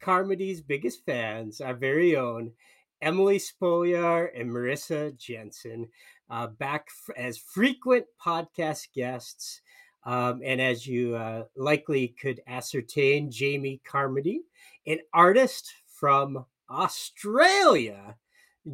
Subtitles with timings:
[0.00, 2.52] Carmody's biggest fans, our very own
[3.02, 5.88] Emily Spoliar and Marissa Jensen,
[6.30, 9.60] uh, back f- as frequent podcast guests.
[10.04, 14.42] Um, and as you uh, likely could ascertain, Jamie Carmody,
[14.86, 18.16] an artist from Australia,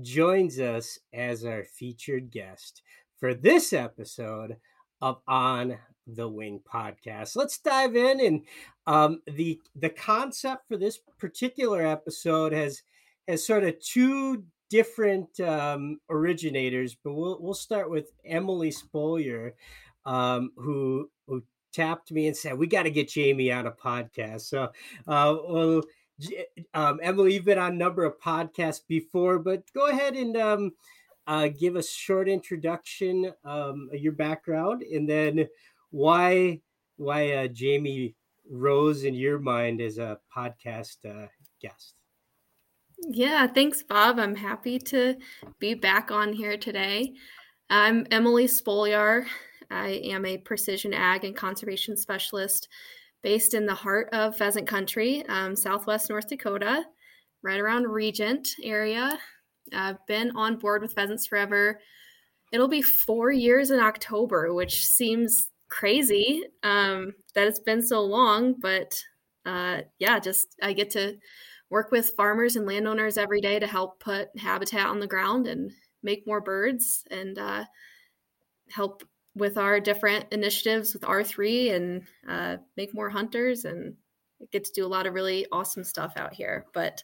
[0.03, 2.83] joins us as our featured guest
[3.19, 4.57] for this episode
[5.01, 7.37] of On the Wing podcast.
[7.37, 8.43] Let's dive in, and
[8.87, 12.83] um, the the concept for this particular episode has
[13.29, 19.53] has sort of two different um, originators, but we'll we'll start with Emily Spoliar,
[20.05, 24.43] um, who who tapped me and said we got to get Jamie on a podcast.
[24.43, 24.71] So,
[25.07, 25.83] uh, well,
[26.75, 30.73] um, Emily, you've been on a number of podcasts before, but go ahead and um,
[31.27, 35.49] uh, give a short introduction um, your background, and then
[35.91, 36.61] why
[36.97, 38.15] why uh, Jamie
[38.51, 41.29] rose in your mind as a podcast uh,
[41.63, 41.95] guest.
[43.09, 44.19] Yeah, thanks, Bob.
[44.19, 45.17] I'm happy to
[45.59, 47.15] be back on here today.
[47.71, 49.25] I'm Emily Spoliar.
[49.71, 52.69] I am a precision ag and conservation specialist
[53.23, 56.85] based in the heart of pheasant country, um, southwest North Dakota,
[57.43, 59.19] right around Regent area.
[59.73, 61.81] I've been on board with Pheasants Forever.
[62.53, 68.55] It'll be four years in October, which seems crazy um, that it's been so long,
[68.59, 69.03] but
[69.47, 71.17] uh, yeah, just I get to
[71.71, 75.71] work with farmers and landowners every day to help put habitat on the ground and
[76.03, 77.65] make more birds and uh,
[78.71, 79.05] help
[79.35, 83.95] with our different initiatives with R3 and uh, make more hunters and
[84.53, 86.67] get to do a lot of really awesome stuff out here.
[86.73, 87.03] But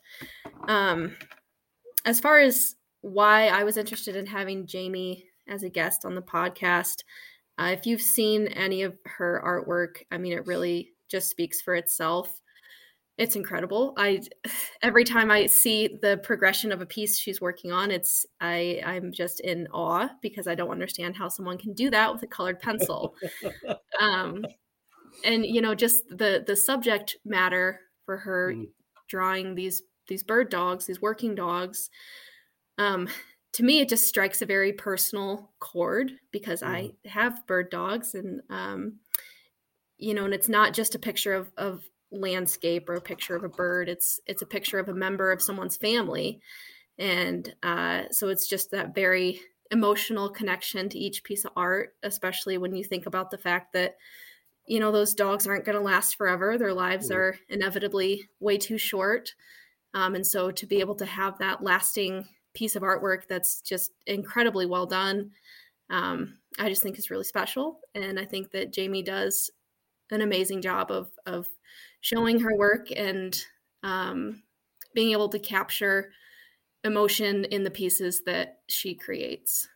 [0.69, 1.15] um,
[2.05, 6.23] as far as why I was interested in having Jamie as a guest on the
[6.23, 7.05] podcast,
[7.59, 11.75] uh, if you've seen any of her artwork, I mean, it really just speaks for
[11.75, 12.41] itself
[13.19, 13.95] it's incredible.
[13.97, 14.23] I
[14.83, 19.13] every time I see the progression of a piece she's working on, it's I I'm
[19.13, 22.61] just in awe because I don't understand how someone can do that with a colored
[22.61, 23.15] pencil.
[24.01, 24.45] um,
[25.25, 28.67] and you know, just the the subject matter for her mm.
[29.09, 31.91] drawing these these bird dogs, these working dogs.
[32.79, 33.09] Um,
[33.55, 36.69] to me, it just strikes a very personal chord because mm.
[36.69, 38.99] I have bird dogs, and um,
[39.97, 43.45] you know, and it's not just a picture of of landscape or a picture of
[43.45, 43.89] a bird.
[43.89, 46.41] It's it's a picture of a member of someone's family.
[46.99, 49.41] And uh, so it's just that very
[49.71, 53.97] emotional connection to each piece of art especially when you think about the fact that
[54.65, 56.59] you know those dogs aren't going to last forever.
[56.59, 57.19] Their lives mm-hmm.
[57.19, 59.35] are inevitably way too short.
[59.95, 63.93] Um, and so to be able to have that lasting piece of artwork that's just
[64.07, 65.31] incredibly well done
[65.91, 67.81] um, i just think is really special.
[67.95, 69.51] And i think that jamie does
[70.11, 71.47] an amazing job of of
[72.07, 73.45] showing her work and
[73.83, 74.41] um,
[74.95, 76.13] being able to capture
[76.85, 79.67] emotion in the pieces that she creates.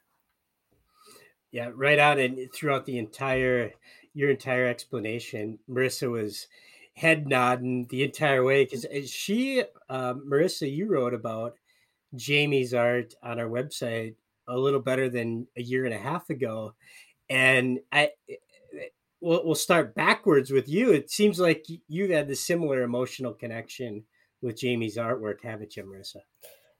[1.50, 3.72] Yeah, right on and throughout the entire
[4.14, 6.46] your entire explanation, Marissa was
[6.94, 11.56] head nodding the entire way because uh, she, uh, Marissa, you wrote about
[12.14, 14.14] Jamie's art on our website
[14.46, 16.74] a little better than a year and a half ago,
[17.28, 18.10] and I
[19.20, 20.92] we'll, we'll start backwards with you.
[20.92, 24.04] It seems like you've had the similar emotional connection
[24.42, 26.22] with Jamie's artwork, haven't you, Marissa?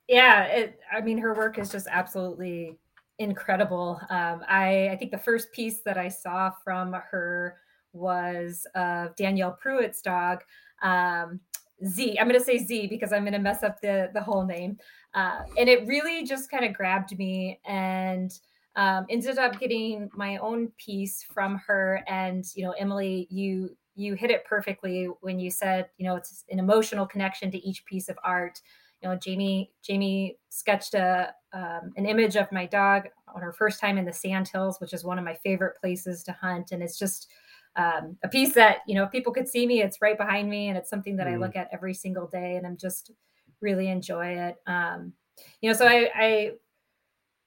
[0.09, 2.79] Yeah, it, I mean, her work is just absolutely
[3.19, 4.01] incredible.
[4.11, 7.57] Um, I, I think the first piece that I saw from her
[7.93, 10.43] was of Danielle Pruitt's dog,
[10.83, 11.41] um,
[11.87, 12.19] Z.
[12.19, 14.79] I'm going to say Z because I'm going to mess up the the whole name.
[15.15, 18.31] Uh, and it really just kind of grabbed me and
[18.77, 24.15] um, ended up getting my own piece from her and you know emily you you
[24.15, 28.09] hit it perfectly when you said you know it's an emotional connection to each piece
[28.09, 28.61] of art
[29.03, 33.81] you know jamie jamie sketched a um, an image of my dog on her first
[33.81, 36.83] time in the sand hills which is one of my favorite places to hunt and
[36.83, 37.29] it's just
[37.77, 40.69] um, a piece that you know if people could see me it's right behind me
[40.69, 41.35] and it's something that mm.
[41.35, 43.13] i look at every single day and i'm just
[43.61, 45.13] really enjoy it um,
[45.61, 46.53] you know so I, I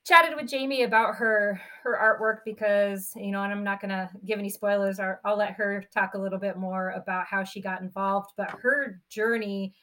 [0.05, 4.39] chatted with jamie about her her artwork because you know and i'm not to give
[4.39, 4.99] any spoilers.
[4.99, 8.51] Or i'll let her talk a little bit more about how she got involved but
[8.51, 9.73] her journey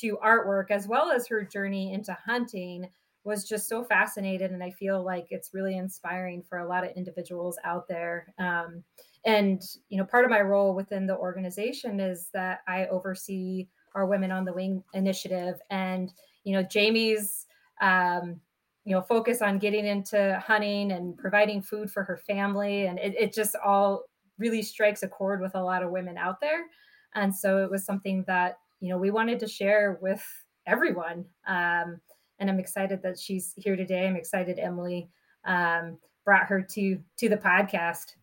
[0.00, 2.88] to artwork as well as her journey into hunting
[3.24, 6.90] was just so fascinated and i feel like it's really inspiring for a lot of
[6.96, 8.32] individuals out there.
[8.38, 8.84] Um,
[9.24, 14.06] and you know part of my role within the organization is that i oversee our
[14.06, 16.12] women on the wing initiative and
[16.44, 17.46] you know jamie's
[17.80, 18.40] um,
[18.84, 23.14] you know focus on getting into hunting and providing food for her family and it,
[23.18, 24.04] it just all
[24.38, 26.66] really strikes a chord with a lot of women out there.
[27.14, 30.24] And so it was something that you know we wanted to share with
[30.66, 31.24] everyone.
[31.46, 32.00] Um,
[32.40, 34.06] and i'm excited that she's here today.
[34.06, 35.08] I'm excited emily
[35.44, 38.14] um, brought her to to the podcast.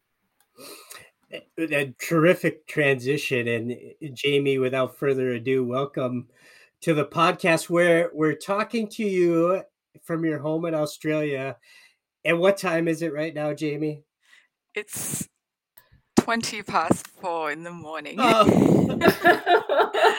[1.57, 3.47] A terrific transition.
[3.47, 6.27] And uh, Jamie, without further ado, welcome
[6.81, 9.63] to the podcast where we're talking to you
[10.03, 11.57] from your home in Australia.
[12.23, 14.03] And what time is it right now, Jamie?
[14.75, 15.27] It's
[16.17, 18.17] 20 past four in the morning.
[18.19, 18.97] Oh.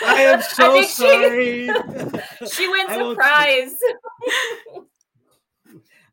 [0.05, 1.69] I am so I sorry.
[1.69, 3.77] She, she wins a prize.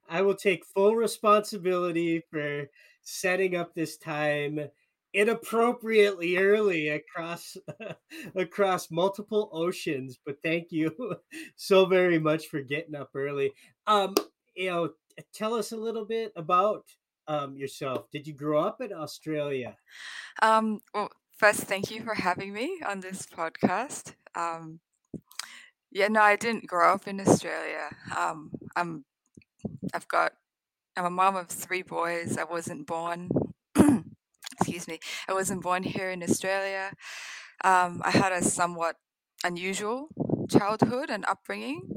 [0.09, 2.69] I will take full responsibility for
[3.01, 4.69] setting up this time
[5.13, 7.57] inappropriately early across
[8.35, 11.15] across multiple oceans but thank you
[11.55, 13.51] so very much for getting up early.
[13.87, 14.15] Um
[14.55, 14.89] you know
[15.33, 16.85] tell us a little bit about
[17.27, 18.09] um yourself.
[18.11, 19.77] Did you grow up in australia?
[20.41, 24.13] Um well first thank you for having me on this podcast.
[24.35, 24.79] Um
[25.91, 27.89] yeah no i didn't grow up in australia.
[28.15, 29.05] Um i'm
[29.91, 30.33] i've got
[30.95, 32.37] i'm a mom of three boys.
[32.37, 33.29] I wasn't born
[34.69, 36.93] excuse me, I wasn't born here in Australia.
[37.63, 38.97] Um, I had a somewhat
[39.43, 40.09] unusual
[40.47, 41.89] childhood and upbringing.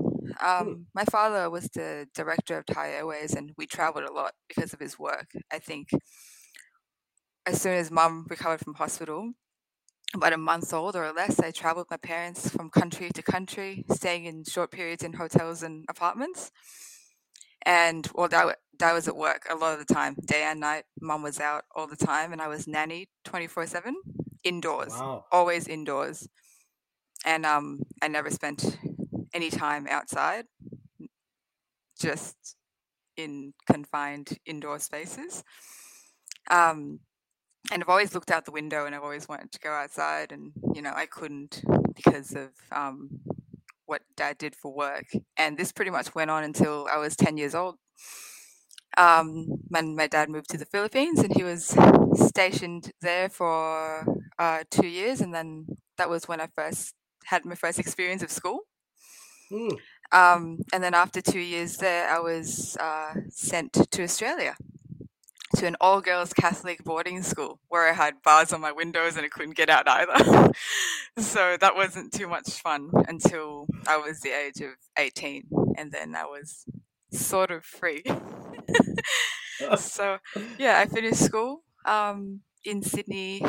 [0.43, 4.73] Um, my father was the director of Thai Airways, and we traveled a lot because
[4.73, 5.27] of his work.
[5.53, 5.91] I think
[7.45, 9.33] as soon as mum recovered from hospital,
[10.15, 13.85] about a month old or less, I traveled with my parents from country to country,
[13.93, 16.51] staying in short periods in hotels and apartments.
[17.65, 20.85] And well, that that was at work a lot of the time, day and night.
[21.01, 23.97] Mum was out all the time, and I was nanny twenty four seven,
[24.45, 25.25] indoors, wow.
[25.31, 26.29] always indoors.
[27.25, 28.77] And um, I never spent
[29.33, 30.47] any time outside,
[32.01, 32.57] just
[33.17, 35.45] in confined indoor spaces.
[36.51, 36.99] Um,
[37.71, 40.53] and I've always looked out the window, and I've always wanted to go outside, and
[40.75, 41.63] you know I couldn't
[41.95, 43.21] because of um,
[43.93, 45.05] what dad did for work.
[45.37, 47.77] And this pretty much went on until I was 10 years old.
[48.97, 51.77] Um, when my dad moved to the Philippines and he was
[52.15, 54.07] stationed there for
[54.39, 55.21] uh, two years.
[55.21, 55.67] And then
[55.99, 56.95] that was when I first
[57.27, 58.61] had my first experience of school.
[59.53, 59.77] Mm.
[60.11, 64.57] Um, and then after two years there, I was uh, sent to Australia
[65.57, 69.25] to an all girls Catholic boarding school where I had bars on my windows and
[69.25, 70.53] I couldn't get out either.
[71.19, 75.45] so that wasn't too much fun until I was the age of 18
[75.77, 76.65] and then I was
[77.13, 78.03] sort of free.
[79.77, 80.19] so
[80.59, 83.45] yeah, I finished school um, in Sydney.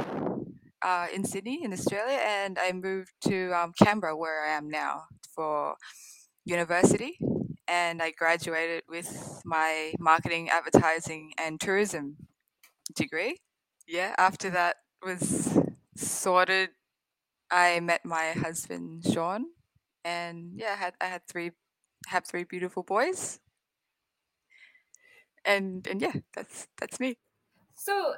[0.86, 5.04] Uh, in Sydney, in Australia, and I moved to um, Canberra, where I am now,
[5.34, 5.78] for
[6.44, 7.18] university
[7.74, 12.18] and I graduated with my marketing, advertising, and tourism
[12.94, 13.40] degree.
[13.88, 15.58] Yeah, after that was
[15.96, 16.70] sorted,
[17.50, 19.46] I met my husband Sean,
[20.06, 21.52] and yeah, I had I had three
[22.08, 23.40] have three beautiful boys,
[25.44, 27.18] and and yeah, that's that's me.
[27.74, 28.14] So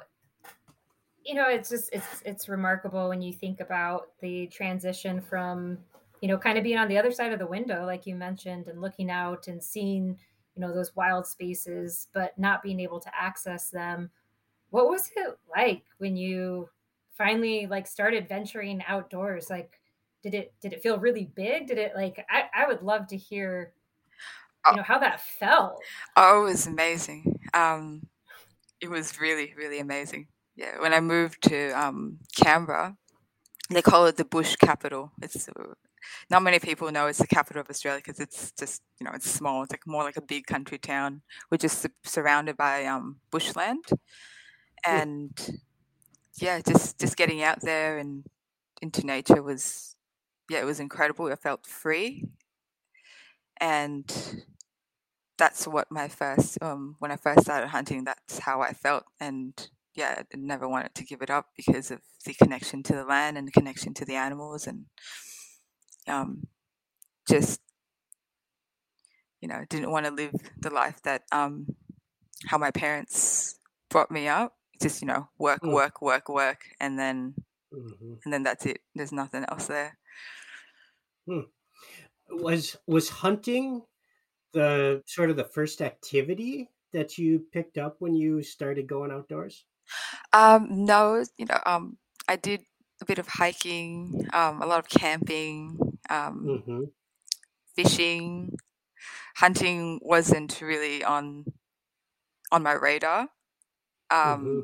[1.24, 5.78] you know it's just it's it's remarkable when you think about the transition from
[6.20, 8.68] you know, kind of being on the other side of the window, like you mentioned,
[8.68, 10.18] and looking out and seeing,
[10.54, 14.10] you know, those wild spaces, but not being able to access them.
[14.70, 16.68] What was it like when you
[17.16, 19.50] finally like started venturing outdoors?
[19.50, 19.80] Like,
[20.22, 21.68] did it did it feel really big?
[21.68, 23.72] Did it like I, I would love to hear,
[24.66, 24.76] you oh.
[24.76, 25.80] know, how that felt.
[26.16, 27.38] Oh, it was amazing.
[27.54, 28.06] Um,
[28.80, 30.28] it was really really amazing.
[30.56, 32.96] Yeah, when I moved to um, Canberra,
[33.68, 35.12] they call it the bush capital.
[35.20, 35.48] It's
[36.30, 39.30] not many people know it's the capital of Australia because it's just you know it's
[39.30, 39.62] small.
[39.62, 41.22] It's like more like a big country town.
[41.50, 43.84] We're just su- surrounded by um, bushland,
[44.84, 45.32] and
[46.36, 46.56] yeah.
[46.56, 48.24] yeah, just just getting out there and
[48.82, 49.96] into nature was
[50.50, 51.26] yeah, it was incredible.
[51.26, 52.24] I felt free,
[53.60, 54.04] and
[55.38, 58.04] that's what my first um when I first started hunting.
[58.04, 59.52] That's how I felt, and
[59.94, 63.38] yeah, I never wanted to give it up because of the connection to the land
[63.38, 64.86] and the connection to the animals, and
[66.08, 66.46] um,
[67.28, 67.60] just
[69.40, 71.66] you know didn't want to live the life that um,
[72.46, 73.58] how my parents
[73.90, 74.54] brought me up.
[74.80, 75.72] Just you know work, mm.
[75.72, 77.34] work, work, work, and then
[77.72, 78.14] mm-hmm.
[78.24, 78.80] and then that's it.
[78.94, 79.98] There's nothing else there.
[81.26, 81.40] Hmm.
[82.30, 83.82] Was was hunting
[84.52, 89.64] the sort of the first activity that you picked up when you started going outdoors?
[90.32, 91.98] Um, no, you know, um,
[92.28, 92.62] I did
[93.00, 95.78] a bit of hiking, um, a lot of camping,
[96.10, 96.84] um, mm-hmm.
[97.74, 98.56] fishing.
[99.36, 101.44] Hunting wasn't really on
[102.50, 103.28] on my radar
[104.10, 104.60] um, mm-hmm.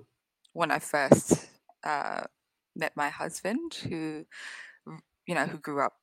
[0.52, 1.49] when I first
[1.84, 2.22] uh,
[2.75, 4.25] met my husband, who
[5.26, 5.94] you know who grew up,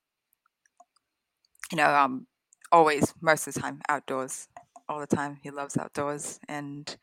[1.71, 2.27] you know, um,
[2.71, 4.47] always most of the time outdoors
[4.87, 5.39] all the time.
[5.41, 6.95] He loves outdoors, and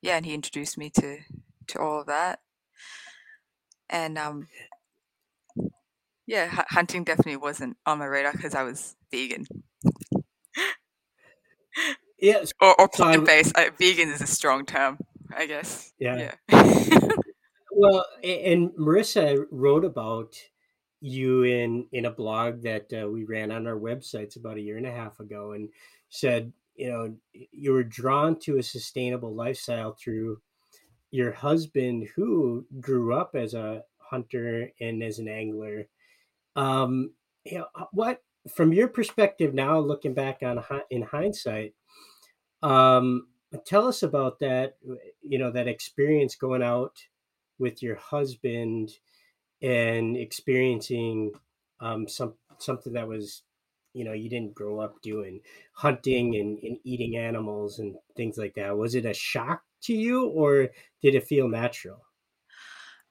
[0.00, 1.18] yeah, and he introduced me to
[1.68, 2.40] to all of that.
[3.90, 4.48] And um,
[6.26, 9.46] yeah, h- hunting definitely wasn't on my radar because I was vegan.
[12.18, 13.56] Yes, or, or plant based.
[13.56, 14.98] Uh, vegan is a strong term,
[15.36, 15.92] I guess.
[15.98, 16.34] Yeah.
[16.50, 17.08] yeah.
[17.72, 20.36] well, and Marissa wrote about
[21.00, 24.76] you in in a blog that uh, we ran on our websites about a year
[24.76, 25.68] and a half ago, and
[26.10, 30.40] said you know you were drawn to a sustainable lifestyle through
[31.10, 35.86] your husband who grew up as a hunter and as an angler
[36.56, 37.12] um
[37.44, 38.22] you know uh, what
[38.54, 41.74] from your perspective now looking back on in hindsight
[42.62, 43.26] um
[43.64, 44.76] tell us about that
[45.22, 46.96] you know that experience going out
[47.58, 48.90] with your husband
[49.62, 51.32] and experiencing
[51.80, 53.42] um some something that was
[53.92, 55.40] you know you didn't grow up doing
[55.74, 58.76] hunting and, and eating animals and things like that.
[58.76, 60.68] Was it a shock to you or
[61.02, 62.00] did it feel natural?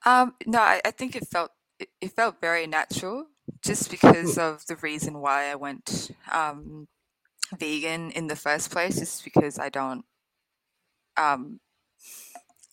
[0.05, 3.25] Um no i, I think it felt it, it, felt very natural
[3.61, 6.88] just because of the reason why i went um
[7.57, 10.05] vegan in the first place just because i don't
[11.17, 11.59] um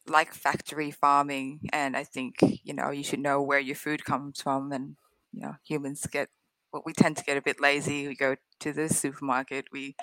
[0.06, 4.40] like factory farming and i think you know you should know where your food comes
[4.40, 4.96] from and
[5.32, 6.28] you know humans get
[6.72, 8.06] well, we tend to get a bit lazy.
[8.06, 9.96] We go to the supermarket, we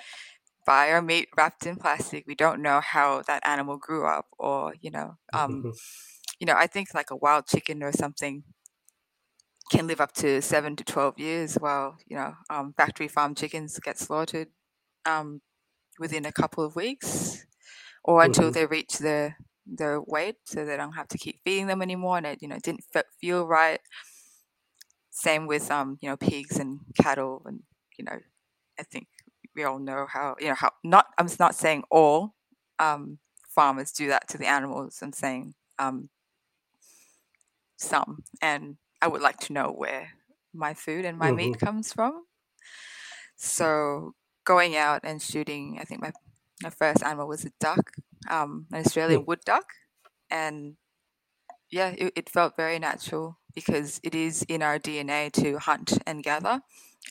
[0.66, 2.26] buy our meat wrapped in plastic.
[2.26, 5.72] We don't know how that animal grew up, or you know, um,
[6.40, 8.42] you know, I think like a wild chicken or something
[9.70, 13.78] can live up to seven to twelve years, while you know, um, factory farm chickens
[13.80, 14.48] get slaughtered
[15.04, 15.40] um,
[15.98, 17.46] within a couple of weeks,
[18.04, 18.26] or mm-hmm.
[18.26, 22.18] until they reach their their weight, so they don't have to keep feeding them anymore,
[22.18, 22.84] and it you know didn't
[23.20, 23.80] feel right.
[25.10, 27.60] Same with um, you know, pigs and cattle, and
[27.98, 28.18] you know,
[28.78, 29.08] I think
[29.54, 31.06] we all know how you know how not.
[31.18, 32.34] I'm not saying all
[32.78, 33.18] um,
[33.48, 34.98] farmers do that to the animals.
[35.02, 36.10] I'm saying um,
[37.78, 40.10] some, and I would like to know where
[40.54, 41.36] my food and my mm-hmm.
[41.36, 42.24] meat comes from.
[43.36, 46.12] So going out and shooting, I think my
[46.62, 47.92] my first animal was a duck,
[48.30, 49.66] um, an Australian wood duck,
[50.30, 50.76] and
[51.70, 56.22] yeah, it, it felt very natural because it is in our DNA to hunt and
[56.22, 56.60] gather.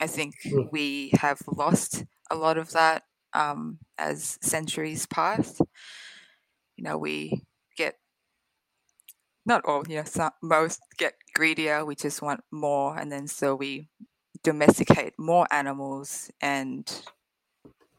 [0.01, 0.71] I think mm.
[0.71, 5.59] we have lost a lot of that um, as centuries pass.
[6.75, 7.43] You know, we
[7.77, 7.95] get
[9.45, 11.85] not all, you know, some, most get greedier.
[11.85, 13.89] We just want more, and then so we
[14.43, 16.91] domesticate more animals, and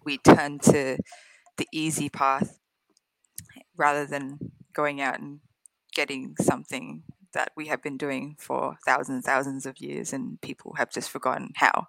[0.05, 0.99] we turn to
[1.57, 2.59] the easy path
[3.77, 4.39] rather than
[4.73, 5.41] going out and
[5.95, 7.03] getting something
[7.33, 11.51] that we have been doing for thousands thousands of years and people have just forgotten
[11.57, 11.87] how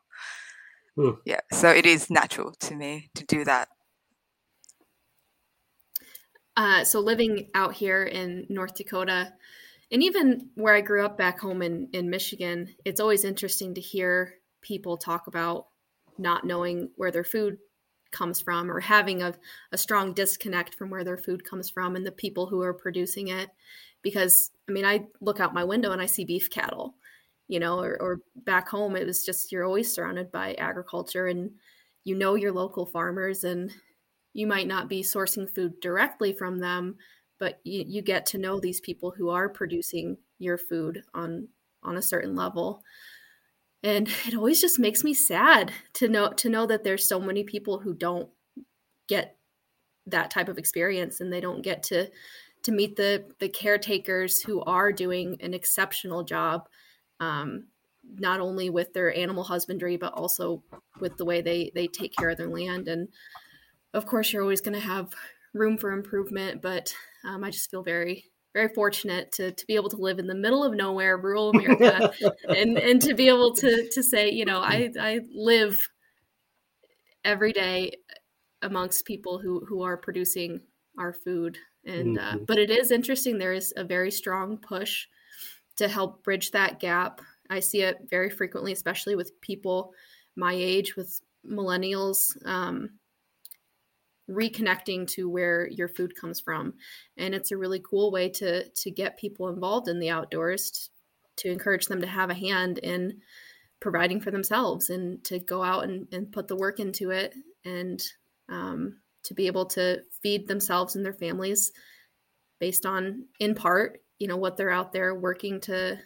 [0.96, 1.12] hmm.
[1.26, 3.70] yeah so it is natural to me to do that
[6.58, 9.34] uh, so living out here in north dakota
[9.92, 13.82] and even where i grew up back home in, in michigan it's always interesting to
[13.82, 15.68] hear people talk about
[16.18, 17.58] not knowing where their food
[18.12, 19.34] comes from or having a,
[19.72, 23.28] a strong disconnect from where their food comes from and the people who are producing
[23.28, 23.50] it.
[24.02, 26.96] Because I mean, I look out my window and I see beef cattle,
[27.48, 31.52] you know, or, or back home, it was just you're always surrounded by agriculture and
[32.04, 33.74] you know your local farmers and
[34.34, 36.96] you might not be sourcing food directly from them,
[37.40, 41.48] but you, you get to know these people who are producing your food on
[41.84, 42.84] on a certain level.
[43.84, 47.44] And it always just makes me sad to know to know that there's so many
[47.44, 48.30] people who don't
[49.08, 49.38] get
[50.08, 52.10] that type of experience and they don't get to
[52.64, 56.68] to meet the the caretakers who are doing an exceptional job
[57.20, 57.68] um,
[58.16, 60.64] not only with their animal husbandry but also
[61.00, 62.88] with the way they they take care of their land.
[62.88, 63.10] And
[63.94, 65.14] of course you're always going to have
[65.54, 66.94] room for improvement but
[67.26, 68.26] um, i just feel very
[68.58, 72.12] very fortunate to to be able to live in the middle of nowhere, rural America,
[72.50, 75.78] and and to be able to to say, you know, I I live
[77.24, 77.92] every day
[78.64, 80.62] amongst people who who are producing
[80.98, 82.38] our food and uh, mm-hmm.
[82.38, 85.06] uh, but it is interesting there is a very strong push
[85.76, 89.94] to help bridge that gap i see it very frequently especially with people
[90.36, 92.90] my age with millennials um,
[94.30, 96.74] reconnecting to where your food comes from.
[97.18, 100.90] And it's a really cool way to to get people involved in the outdoors
[101.38, 103.22] to encourage them to have a hand in
[103.80, 108.02] providing for themselves and to go out and, and put the work into it and
[108.50, 111.72] um, to be able to feed themselves and their families
[112.60, 115.98] based on in part you know what they're out there working to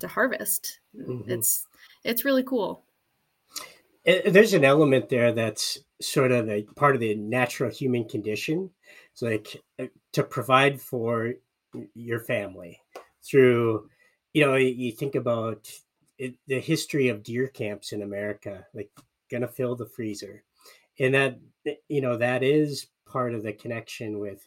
[0.00, 0.80] to harvest.
[0.96, 1.30] Mm-hmm.
[1.30, 1.66] it's
[2.04, 2.84] it's really cool.
[4.04, 8.70] There's an element there that's sort of a part of the natural human condition
[9.12, 11.34] it's like uh, to provide for
[11.94, 12.80] your family
[13.24, 13.88] through
[14.32, 15.70] you know you think about
[16.18, 18.90] it, the history of deer camps in america like
[19.30, 20.44] gonna fill the freezer.
[20.98, 21.38] And that
[21.88, 24.46] you know that is part of the connection with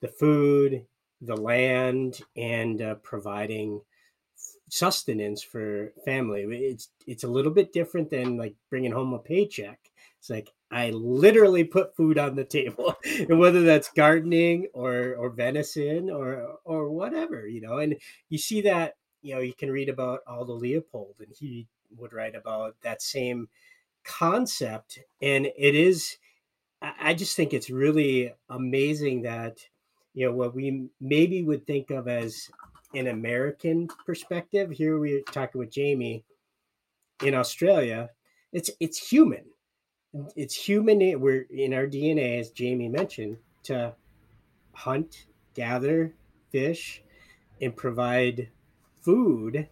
[0.00, 0.86] the food
[1.22, 3.80] the land and uh, providing
[4.68, 6.42] sustenance for family.
[6.42, 9.78] It's it's a little bit different than like bringing home a paycheck
[10.26, 15.30] it's like i literally put food on the table and whether that's gardening or or
[15.30, 17.96] venison or or whatever you know and
[18.28, 21.66] you see that you know you can read about Aldo Leopold and he
[21.96, 23.48] would write about that same
[24.04, 25.00] concept.
[25.20, 26.16] And it is
[26.82, 29.58] i just think it's really amazing that
[30.12, 32.50] you know what we maybe would think of as
[32.94, 34.70] an american perspective.
[34.70, 36.22] Here we're talking with jamie
[37.22, 38.10] in australia.
[38.52, 39.46] It's it's human
[40.34, 43.94] it's human we're in our dna as jamie mentioned to
[44.72, 46.14] hunt gather
[46.50, 47.02] fish
[47.60, 48.48] and provide
[49.00, 49.68] food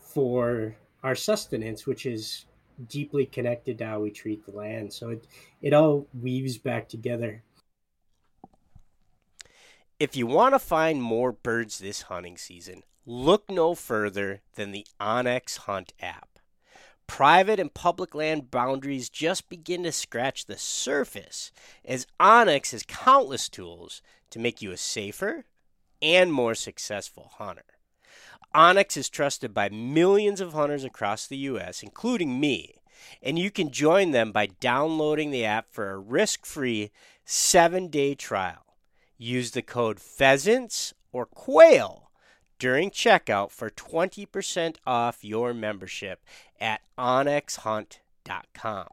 [0.00, 2.46] for our sustenance which is
[2.86, 4.92] deeply connected to how we treat the land.
[4.92, 5.26] So it,
[5.60, 7.42] it all weaves back together.
[9.98, 14.86] If you want to find more birds this hunting season, look no further than the
[15.00, 16.37] onX Hunt app.
[17.08, 21.50] Private and public land boundaries just begin to scratch the surface
[21.84, 25.44] as onX has countless tools to make you a safer
[26.00, 27.64] and more successful hunter.
[28.54, 32.76] onX is trusted by millions of hunters across the U.S., including me,
[33.20, 36.92] and you can join them by downloading the app for a risk free
[37.24, 38.76] seven day trial.
[39.16, 42.08] Use the code pheasants or quail
[42.58, 46.24] during checkout for 20% off your membership
[46.60, 48.88] at onxhunt.com.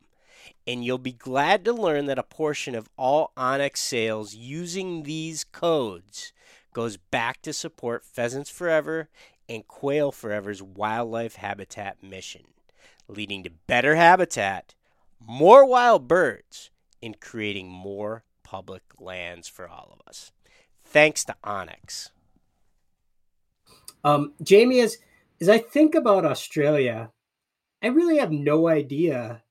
[0.67, 5.43] And you'll be glad to learn that a portion of all onX sales using these
[5.43, 6.34] codes
[6.73, 9.10] goes back to support Pheasants Forever
[9.47, 12.43] and Quail Forever's wildlife habitat mission,
[13.08, 14.75] leading to better habitat,
[15.19, 20.32] more wild birds, and creating more public lands for all of us.
[20.84, 22.10] Thanks to onX.
[24.04, 24.97] Um, Jamie, as
[25.41, 27.12] as I think about Australia,
[27.86, 29.43] I really have no idea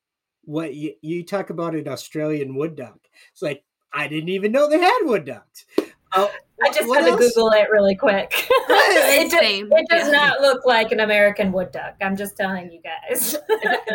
[0.43, 2.99] what you, you talk about an Australian wood duck.
[3.31, 5.67] It's like I didn't even know they had wood ducks.
[6.11, 6.27] Uh,
[6.61, 8.33] I just had to Google it really quick.
[8.51, 10.11] it, does, it does yeah.
[10.11, 11.95] not look like an American wood duck.
[12.01, 13.37] I'm just telling you guys.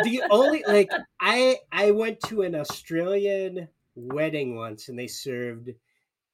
[0.04, 0.88] the only like
[1.20, 5.68] I I went to an Australian wedding once and they served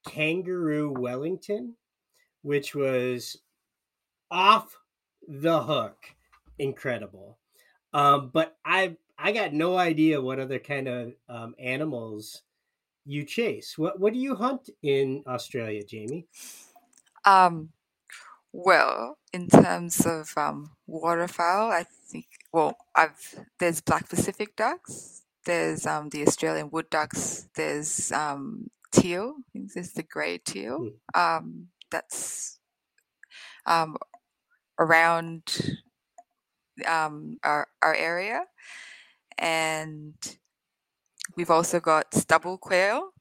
[0.07, 1.73] kangaroo Wellington,
[2.41, 3.35] which was
[4.31, 4.77] off
[5.27, 5.97] the hook,
[6.57, 7.37] incredible.
[7.93, 12.43] Um, but I I got no idea what other kind of um, animals
[13.05, 13.77] you chase.
[13.77, 16.27] What what do you hunt in Australia, Jamie?
[17.25, 17.69] Um,
[18.53, 25.85] well, in terms of um, waterfowl, I think well, I've there's black Pacific ducks, there's
[25.85, 29.35] um, the Australian wood ducks, there's um, teal.
[29.37, 30.89] I think there's the grey teal.
[31.13, 31.19] Hmm.
[31.19, 32.59] Um, that's
[33.65, 33.97] um,
[34.79, 35.41] around
[36.85, 38.43] um, our our area,
[39.37, 40.15] and
[41.35, 43.11] We've also got stubble quail,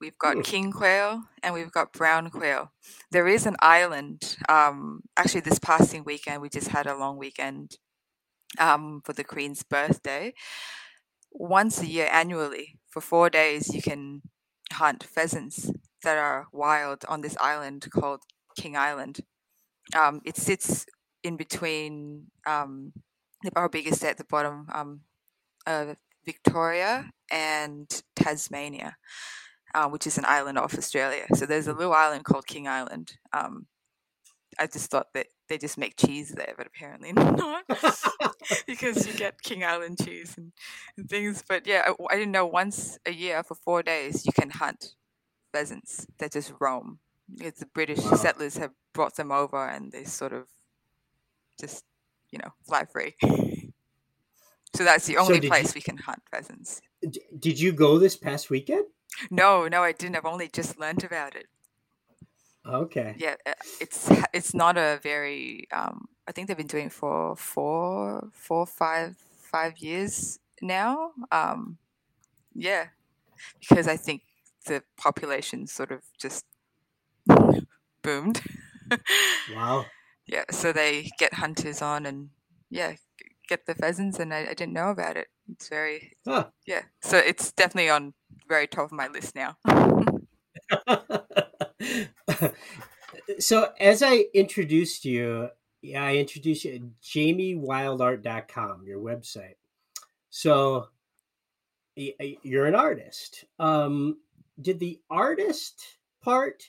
[0.00, 0.42] we've got Ooh.
[0.42, 2.72] king quail, and we've got brown quail.
[3.10, 4.36] There is an island.
[4.48, 7.78] Um, actually, this passing weekend, we just had a long weekend
[8.58, 10.34] um, for the Queen's birthday.
[11.30, 14.22] Once a year, annually, for four days, you can
[14.72, 15.70] hunt pheasants
[16.02, 18.20] that are wild on this island called
[18.58, 19.20] King Island.
[19.96, 20.84] Um, it sits
[21.22, 22.92] in between um,
[23.56, 25.00] our biggest at the bottom, um,
[25.66, 28.96] uh, Victoria and Tasmania.
[29.74, 31.24] uh, which is an island off Australia.
[31.34, 33.16] So there's a little island called King Island.
[33.32, 33.66] Um,
[34.58, 37.64] I just thought that they just make cheese there, but apparently not,
[38.66, 40.52] because you get King Island cheese and,
[40.96, 41.42] and things.
[41.48, 44.94] But yeah, I, I, didn't know once a year for four days you can hunt
[45.52, 46.98] pheasants that just roam.
[47.40, 48.14] It's the British wow.
[48.14, 50.48] settlers have brought them over, and they sort of
[51.62, 51.84] just
[52.30, 53.14] you know fly free.
[54.74, 56.80] so that's the only so place you, we can hunt pheasants.
[57.38, 58.86] Did you go this past weekend?
[59.30, 60.16] No, no, I didn't.
[60.16, 61.46] I've only just learned about it.
[62.66, 63.14] Okay.
[63.18, 65.66] Yeah, uh, it's it's not a very.
[65.72, 71.12] Um, I think they've been doing it for four, four, five, five years now.
[71.32, 71.78] Um,
[72.54, 72.86] yeah,
[73.60, 74.22] because I think
[74.66, 76.44] the population sort of just
[78.02, 78.40] boomed.
[79.54, 79.86] wow.
[80.26, 82.30] Yeah, so they get hunters on and
[82.70, 82.94] yeah,
[83.48, 85.28] get the pheasants, and I, I didn't know about it.
[85.50, 86.46] It's very huh.
[86.66, 86.82] yeah.
[87.02, 88.14] So it's definitely on
[88.48, 89.56] very top of my list now.
[93.38, 95.48] so as I introduced you,
[95.82, 99.56] yeah, I introduced you at jamiewildart.com, your website.
[100.30, 100.88] So
[101.96, 103.44] you're an artist.
[103.58, 104.18] Um,
[104.60, 105.82] did the artist
[106.22, 106.62] part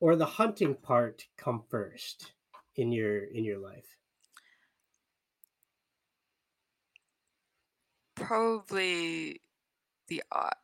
[0.00, 2.32] or the hunting part come first
[2.78, 3.96] in your in your life?
[8.14, 9.42] Probably
[10.08, 10.54] the art.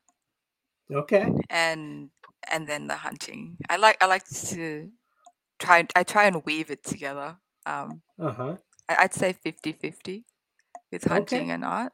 [0.90, 1.28] Okay.
[1.50, 2.10] And
[2.50, 3.56] and then the hunting.
[3.68, 4.90] I like I like to
[5.58, 7.36] try I try and weave it together.
[7.66, 8.56] Um uh-huh.
[8.88, 10.24] I, would say 50-50
[10.92, 11.50] with hunting okay.
[11.50, 11.92] and art.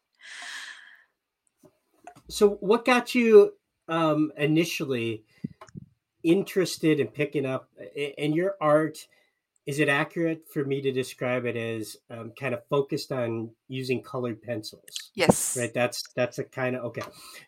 [2.29, 3.55] So what got you
[3.89, 5.25] um initially
[6.23, 9.07] interested in picking up in your art
[9.67, 14.03] is it accurate for me to describe it as um, kind of focused on using
[14.03, 17.03] colored pencils yes right that's that's a kind of okay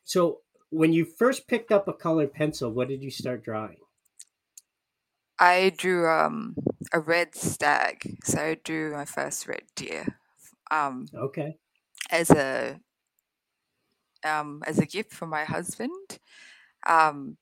[0.04, 0.40] so
[0.72, 3.76] when you first picked up a colored pencil, what did you start drawing?
[5.38, 6.56] I drew um,
[6.94, 8.16] a red stag.
[8.24, 10.18] So I drew my first red deer.
[10.70, 11.58] Um, okay.
[12.10, 12.80] As a
[14.24, 16.18] um, as a gift for my husband,
[16.86, 17.36] um,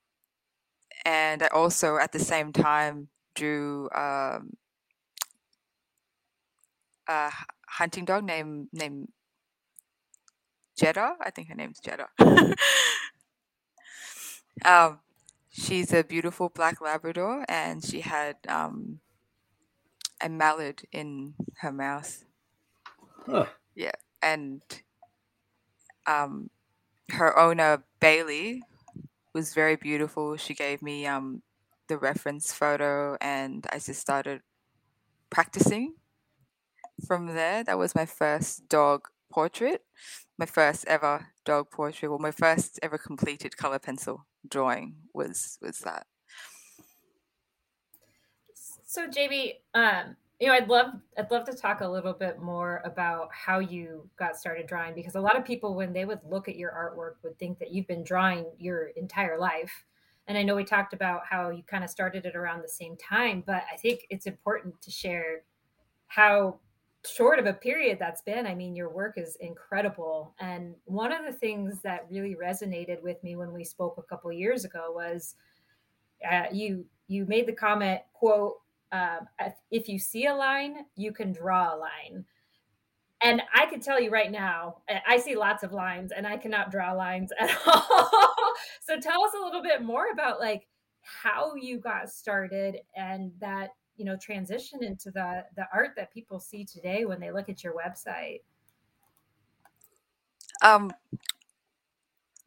[1.04, 4.54] and I also at the same time drew um,
[7.10, 7.30] a
[7.68, 9.08] hunting dog named named
[10.78, 11.16] Jeddah.
[11.20, 12.08] I think her name's Jeddah.
[14.64, 14.98] Um,
[15.50, 19.00] she's a beautiful black Labrador, and she had um,
[20.20, 22.24] a mallard in her mouth.
[23.26, 23.46] Huh.
[23.74, 23.92] Yeah,
[24.22, 24.62] and
[26.06, 26.50] um,
[27.10, 28.62] her owner Bailey
[29.32, 30.36] was very beautiful.
[30.36, 31.42] She gave me um,
[31.88, 34.42] the reference photo, and I just started
[35.30, 35.94] practicing
[37.00, 37.64] from there.
[37.64, 39.82] That was my first dog portrait,
[40.38, 45.78] my first ever dog portrait, well, my first ever completed color pencil drawing was was
[45.80, 46.06] that.
[48.86, 52.82] So JB, um, you know, I'd love I'd love to talk a little bit more
[52.84, 56.48] about how you got started drawing because a lot of people when they would look
[56.48, 59.84] at your artwork would think that you've been drawing your entire life.
[60.26, 62.96] And I know we talked about how you kind of started it around the same
[62.96, 65.42] time, but I think it's important to share
[66.06, 66.60] how
[67.06, 70.34] short of a period that's been i mean your work is incredible.
[70.38, 74.30] And one of the things that really resonated with me when we spoke a couple
[74.32, 75.34] years ago was
[76.30, 78.56] uh, you you made the comment quote
[78.92, 79.28] um,
[79.70, 82.24] if you see a line you can draw a line.
[83.22, 86.70] And i can tell you right now i see lots of lines and i cannot
[86.70, 88.54] draw lines at all.
[88.80, 90.66] So tell us a little bit more about like
[91.02, 96.40] how you got started and that you know transition into the the art that people
[96.40, 98.40] see today when they look at your website?
[100.62, 100.92] Um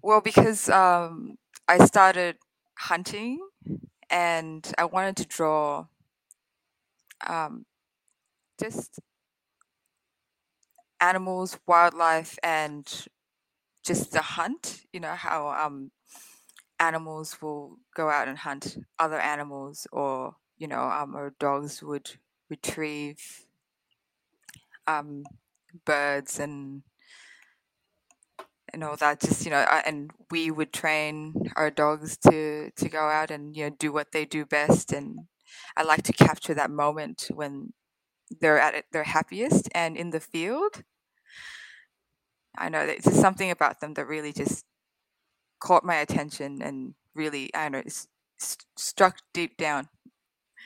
[0.02, 1.38] well because um
[1.68, 2.38] i started
[2.78, 3.40] hunting
[4.10, 5.86] and i wanted to draw
[7.28, 7.66] um
[8.60, 9.00] just
[11.00, 13.08] animals wildlife and
[13.84, 15.92] just the hunt you know how um
[16.80, 22.10] animals will go out and hunt other animals or you know, um, our dogs would
[22.50, 23.20] retrieve
[24.88, 25.26] um,
[25.84, 26.84] birds and
[28.72, 29.20] and all that.
[29.20, 33.66] Just you know, and we would train our dogs to to go out and you
[33.66, 34.94] know do what they do best.
[34.94, 35.28] And
[35.76, 37.74] I like to capture that moment when
[38.40, 40.84] they're at their happiest and in the field.
[42.58, 44.64] I know there's just something about them that really just
[45.60, 47.92] caught my attention and really I don't know
[48.78, 49.90] struck deep down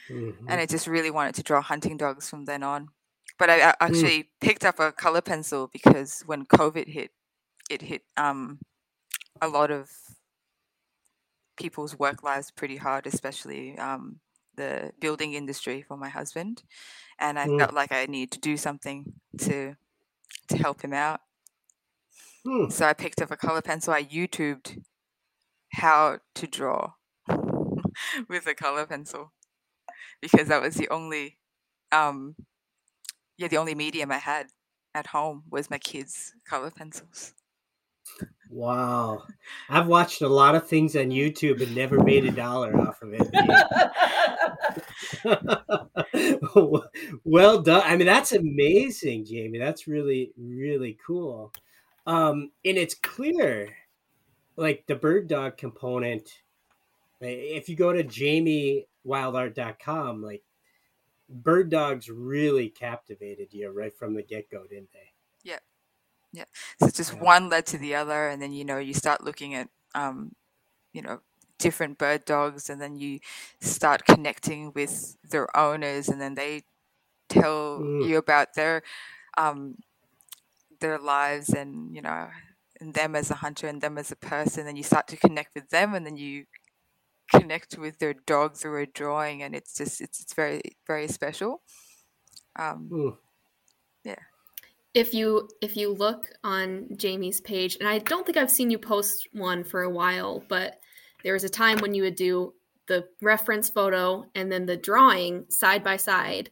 [0.10, 0.50] mm-hmm.
[0.50, 2.90] and I just really wanted to draw hunting dogs from then on.
[3.38, 3.76] But I, I mm.
[3.80, 4.28] actually mm.
[4.42, 7.12] picked up a color pencil because when COVID hit,
[7.70, 8.60] it hit um,
[9.42, 9.90] a lot of
[11.58, 14.20] people's work lives pretty hard, especially um,
[14.56, 16.64] the building industry for my husband,
[17.20, 17.60] and I Mm.
[17.60, 19.76] felt like I needed to do something to
[20.50, 21.22] to help him out.
[22.46, 22.70] Hmm.
[22.70, 23.94] So I picked up a color pencil.
[23.94, 24.82] I YouTubed
[25.74, 26.94] how to draw
[28.30, 29.34] with a color pencil
[30.22, 31.38] because that was the only,
[31.92, 32.36] um,
[33.38, 34.48] yeah, the only medium I had
[34.94, 37.34] at home was my kids' color pencils.
[38.50, 39.24] Wow.
[39.70, 43.14] I've watched a lot of things on YouTube and never made a dollar off of
[43.14, 43.28] it.
[47.26, 47.82] well done.
[47.86, 49.60] I mean, that's amazing, Jamie.
[49.60, 51.52] That's really, really cool.
[52.06, 53.70] Um, and it's clear,
[54.56, 56.42] like the bird dog component.
[57.20, 58.04] If you go to
[59.08, 60.44] jamiewildart.com, like
[61.30, 65.14] bird dogs really captivated you right from the get go, didn't they?
[65.44, 65.60] Yeah.
[66.34, 66.46] Yeah.
[66.80, 67.22] So just Yeah.
[67.22, 70.36] one led to the other, and then you know you start looking at, um,
[70.94, 71.22] you know,
[71.60, 73.20] different bird dogs, and then you
[73.62, 76.64] start connecting with their owners, and then they
[77.30, 78.08] tell Mm.
[78.08, 78.84] you about their,
[79.38, 79.78] um,
[80.80, 82.28] their lives, and you know,
[82.80, 85.56] and them as a hunter, and them as a person, and you start to connect
[85.56, 86.46] with them, and then you
[87.32, 91.62] connect with their dog through a drawing, and it's just it's it's very very special.
[92.58, 93.18] Um, Mm.
[94.94, 98.80] if you if you look on Jamie's page, and I don't think I've seen you
[98.80, 100.80] post one for a while, but
[101.24, 102.54] there was a time when you would do
[102.88, 106.52] the reference photo and then the drawing side by side,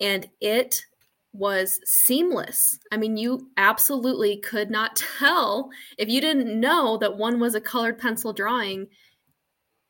[0.00, 0.84] and it
[1.32, 2.78] was seamless.
[2.92, 7.60] I mean, you absolutely could not tell if you didn't know that one was a
[7.60, 8.88] colored pencil drawing.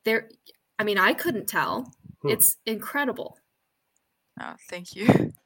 [0.05, 0.29] There,
[0.79, 1.93] I mean, I couldn't tell.
[2.23, 2.29] Hmm.
[2.31, 3.39] It's incredible.
[4.41, 5.33] oh, thank you.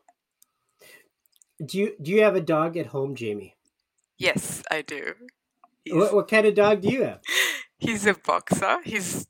[1.65, 3.57] Do you do you have a dog at home, Jamie?
[4.19, 5.15] Yes, I do.
[5.91, 7.21] What, what kind of dog do you have?
[7.79, 8.79] He's a boxer.
[8.85, 9.27] He's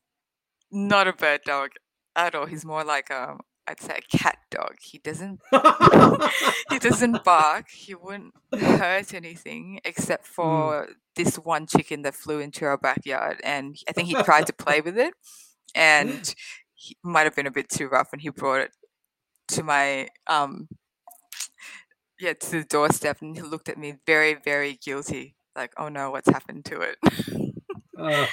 [0.73, 1.71] not a bird dog
[2.17, 2.47] at all.
[2.47, 4.77] He's more like a, I'd say, a cat dog.
[4.81, 5.41] He doesn't,
[6.71, 7.69] he doesn't bark.
[7.71, 13.77] He wouldn't hurt anything except for this one chicken that flew into our backyard, and
[13.89, 15.15] I think he tried to play with it,
[15.75, 16.35] and
[16.75, 18.71] he might have been a bit too rough, and he brought it
[19.49, 20.69] to my um,
[22.21, 26.11] yeah, to the doorstep, and he looked at me very, very guilty, like, oh no,
[26.11, 26.97] what's happened to it?
[27.99, 28.27] Uh,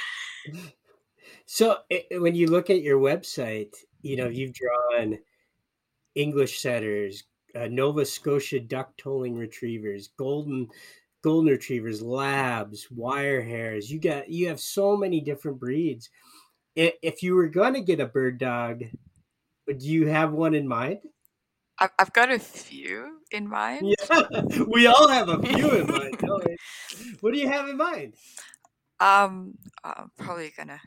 [1.46, 5.18] so i- when you look at your website, you know you've drawn
[6.16, 7.24] English setters,
[7.56, 10.68] uh, Nova Scotia duck tolling retrievers, golden
[11.24, 13.90] golden retrievers, labs, wire hairs.
[13.92, 16.10] You got you have so many different breeds.
[16.76, 18.84] If you were going to get a bird dog,
[19.68, 21.00] do you have one in mind?
[21.80, 23.86] I've, got a few in mind.
[23.86, 26.18] Yeah, we all have a few in mind.
[26.20, 26.56] don't we?
[27.22, 28.14] What do you have in mind?
[29.00, 30.80] Um, I'm probably gonna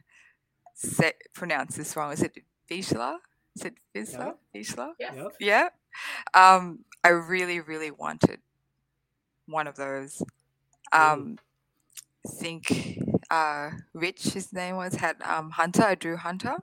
[0.74, 2.12] say pronounce this wrong.
[2.12, 2.32] Is it
[2.70, 3.18] Vizsla?
[3.54, 4.34] Is it Vizsla?
[4.54, 4.92] Vizsla?
[4.98, 5.12] yes.
[5.16, 5.32] Yep.
[5.40, 5.68] Yeah.
[6.34, 8.40] Um, I really, really wanted
[9.46, 10.22] one of those.
[10.92, 11.38] Um,
[12.26, 12.98] I think
[13.30, 15.82] uh, Rich, his name was, had um, Hunter.
[15.84, 16.56] I drew Hunter,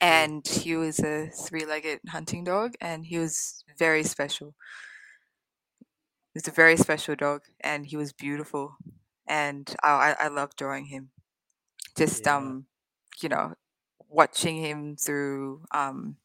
[0.00, 4.54] and he was a three-legged hunting dog, and he was very special.
[6.32, 8.76] He was a very special dog, and he was beautiful,
[9.26, 11.10] and I, I, I love drawing him.
[11.96, 12.36] Just Yeah.
[12.36, 12.66] um,
[13.22, 13.54] you know,
[14.08, 16.16] watching him through um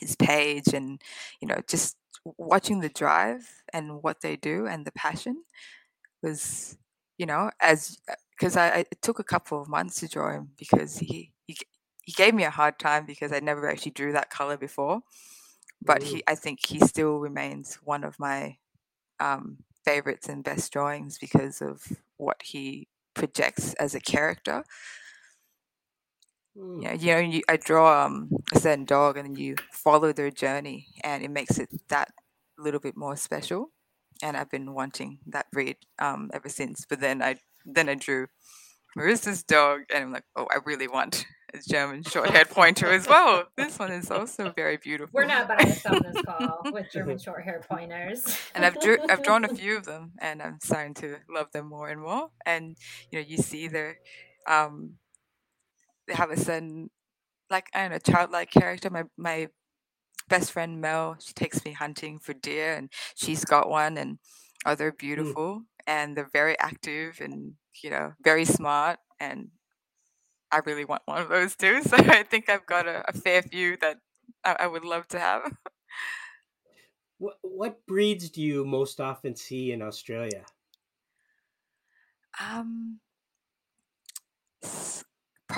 [0.00, 1.02] his page and
[1.40, 1.96] you know just
[2.38, 5.44] watching the drive and what they do and the passion
[6.22, 6.78] was
[7.18, 7.98] you know as
[8.30, 11.56] because I, I it took a couple of months to draw him because he he
[12.02, 15.02] he gave me a hard time because I never actually drew that color before
[15.84, 16.04] but Mm.
[16.04, 18.56] he I think he still remains one of my
[19.20, 21.82] um favorites and best drawings because of
[22.16, 24.64] what he projects as a character
[26.58, 26.80] Hmm.
[26.80, 30.30] yeah, you know, you, I draw um, a certain dog, and then you follow their
[30.30, 32.10] journey, and it makes it that
[32.58, 33.70] little bit more special.
[34.22, 36.84] And I've been wanting that breed um, ever since.
[36.88, 38.26] But then I then I drew
[38.96, 43.44] Marissa's dog, and I'm like, oh, I really want a German short-haired pointer as well.
[43.56, 45.12] This one is also very beautiful.
[45.14, 48.36] We're not by ourselves this call with German short hair pointers.
[48.54, 51.68] and I've drew, I've drawn a few of them, and I'm starting to love them
[51.68, 52.30] more and more.
[52.44, 52.76] And
[53.12, 53.98] you know, you see their
[54.48, 54.94] um,
[56.10, 56.90] have a certain
[57.50, 58.90] like I don't know childlike character.
[58.90, 59.48] My my
[60.28, 64.18] best friend Mel, she takes me hunting for deer, and she's got one, and
[64.66, 69.50] oh, they're beautiful, and they're very active, and you know, very smart, and
[70.50, 71.82] I really want one of those too.
[71.88, 73.98] So I think I've got a, a fair few that
[74.44, 75.52] I, I would love to have.
[77.18, 80.46] What what breeds do you most often see in Australia?
[82.40, 83.00] Um,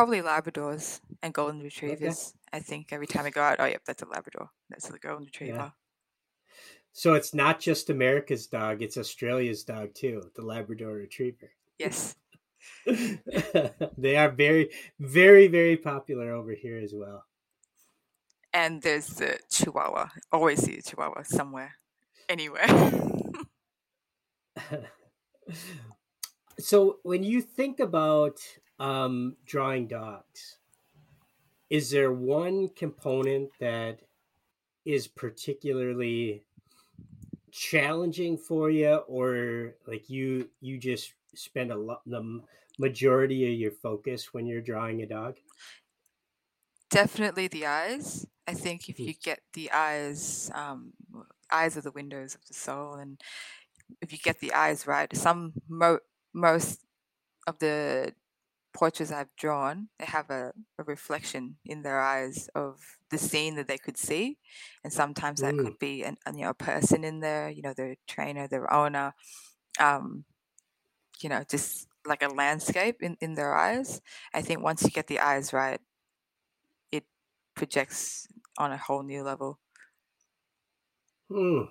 [0.01, 2.33] probably Labradors and Golden Retrievers.
[2.55, 2.57] Okay.
[2.57, 4.49] I think every time I go out, oh, yep, that's a Labrador.
[4.71, 5.57] That's the Golden Retriever.
[5.57, 5.71] Yeah.
[6.95, 11.51] So it's not just America's dog; it's Australia's dog too, the Labrador Retriever.
[11.79, 12.17] Yes.
[12.87, 17.27] they are very, very, very popular over here as well.
[18.55, 20.09] And there's the Chihuahua.
[20.33, 21.75] Always see a Chihuahua somewhere,
[22.27, 22.69] anywhere.
[26.59, 28.39] so when you think about
[28.81, 30.57] um, drawing dogs,
[31.69, 34.01] is there one component that
[34.85, 36.43] is particularly
[37.53, 42.41] challenging for you or like you you just spend a lot the
[42.79, 45.37] majority of your focus when you're drawing a dog?
[46.91, 48.27] Definitely the eyes.
[48.49, 49.05] I think if hmm.
[49.05, 50.93] you get the eyes um,
[51.53, 53.21] eyes are the windows of the soul and
[54.01, 55.99] if you get the eyes right some mo-
[56.33, 56.81] most
[57.47, 58.15] of the
[58.73, 62.81] portraits I've drawn, they have a, a, reflection in their eyes of
[63.11, 64.39] the scene that they could see,
[64.85, 65.65] and sometimes that mm.
[65.65, 69.15] could be an, you know a person in there, you know, their trainer, their owner,
[69.79, 70.25] um,
[71.21, 74.01] you know, just like a landscape in, in their eyes.
[74.33, 75.81] I think once you get the eyes right,
[76.93, 77.05] it
[77.55, 78.27] projects
[78.59, 79.59] on a whole new level.
[81.29, 81.63] Hmm.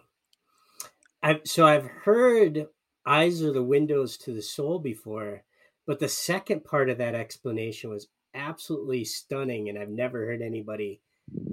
[1.22, 2.68] I've, so I've heard
[3.06, 5.44] eyes are the windows to the soul before
[5.90, 11.02] but the second part of that explanation was absolutely stunning, and I've never heard anybody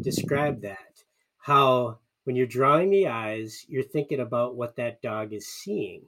[0.03, 1.05] describe that.
[1.39, 6.03] How when you're drawing the eyes, you're thinking about what that dog is seeing,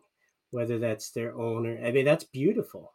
[0.50, 1.80] whether that's their owner.
[1.82, 2.92] I mean, that's beautiful.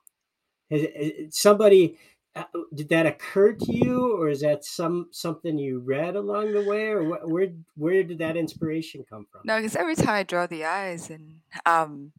[0.69, 0.85] Has,
[1.31, 1.97] somebody
[2.35, 6.61] uh, did that occur to you, or is that some something you read along the
[6.61, 9.41] way, or where where did that inspiration come from?
[9.45, 12.11] No, because every time I draw the eyes, and um,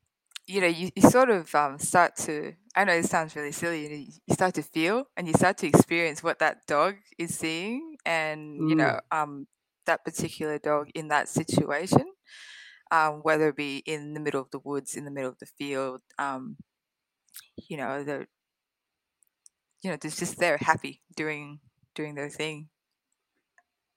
[0.47, 3.83] you know, you, you sort of um, start to, I know it sounds really silly,
[3.83, 7.37] you, know, you start to feel and you start to experience what that dog is
[7.37, 8.69] seeing and, mm.
[8.69, 9.47] you know, um,
[9.87, 12.05] that particular dog in that situation,
[12.91, 15.47] um, whether it be in the middle of the woods, in the middle of the
[15.47, 16.57] field, um,
[17.69, 18.27] you know, the,
[19.83, 21.61] you know, they're just there happy doing,
[21.95, 22.69] doing their thing.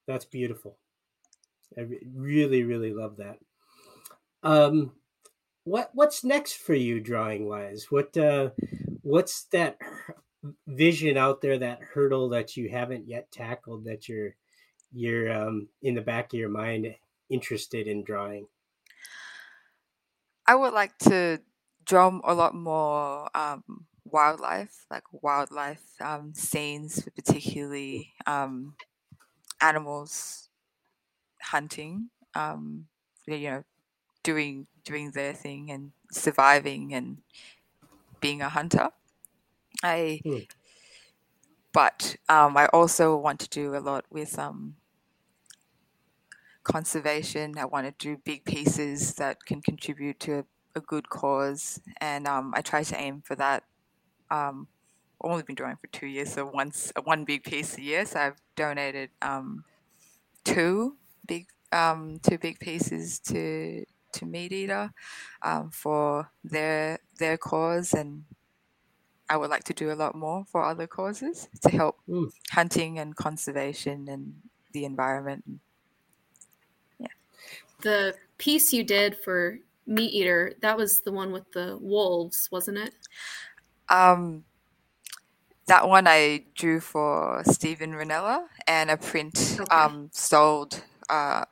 [0.06, 0.78] That's beautiful.
[1.76, 3.38] I really, really love that.
[4.42, 4.92] Um,
[5.68, 7.90] what what's next for you drawing wise?
[7.90, 8.50] What uh,
[9.02, 9.78] what's that
[10.66, 14.34] vision out there, that hurdle that you haven't yet tackled that you're
[14.92, 16.94] you're um, in the back of your mind
[17.28, 18.46] interested in drawing?
[20.46, 21.42] I would like to
[21.84, 28.74] draw a lot more um, wildlife, like wildlife um, scenes, particularly um,
[29.60, 30.48] animals
[31.42, 32.08] hunting.
[32.34, 32.86] Um,
[33.26, 33.64] you know,
[34.28, 37.18] doing doing their thing and surviving and
[38.20, 38.88] being a hunter.
[39.82, 40.46] I mm.
[41.72, 44.76] but um, I also want to do a lot with um,
[46.62, 47.56] conservation.
[47.58, 52.26] I want to do big pieces that can contribute to a, a good cause, and
[52.26, 53.64] um, I try to aim for that.
[54.30, 54.68] Um,
[55.22, 58.04] I've only been drawing for two years, so once one big piece a year.
[58.04, 59.64] So I've donated um,
[60.44, 63.84] two big um, two big pieces to
[64.18, 64.92] to Meat Eater
[65.42, 68.24] um, for their their cause, and
[69.28, 72.30] I would like to do a lot more for other causes to help mm.
[72.50, 74.34] hunting and conservation and
[74.72, 75.44] the environment.
[76.98, 77.08] Yeah.
[77.82, 82.78] The piece you did for Meat Eater, that was the one with the wolves, wasn't
[82.78, 82.94] it?
[83.88, 84.44] Um,
[85.66, 89.74] that one I drew for Steven Rinella, and a print okay.
[89.74, 91.44] um, sold uh,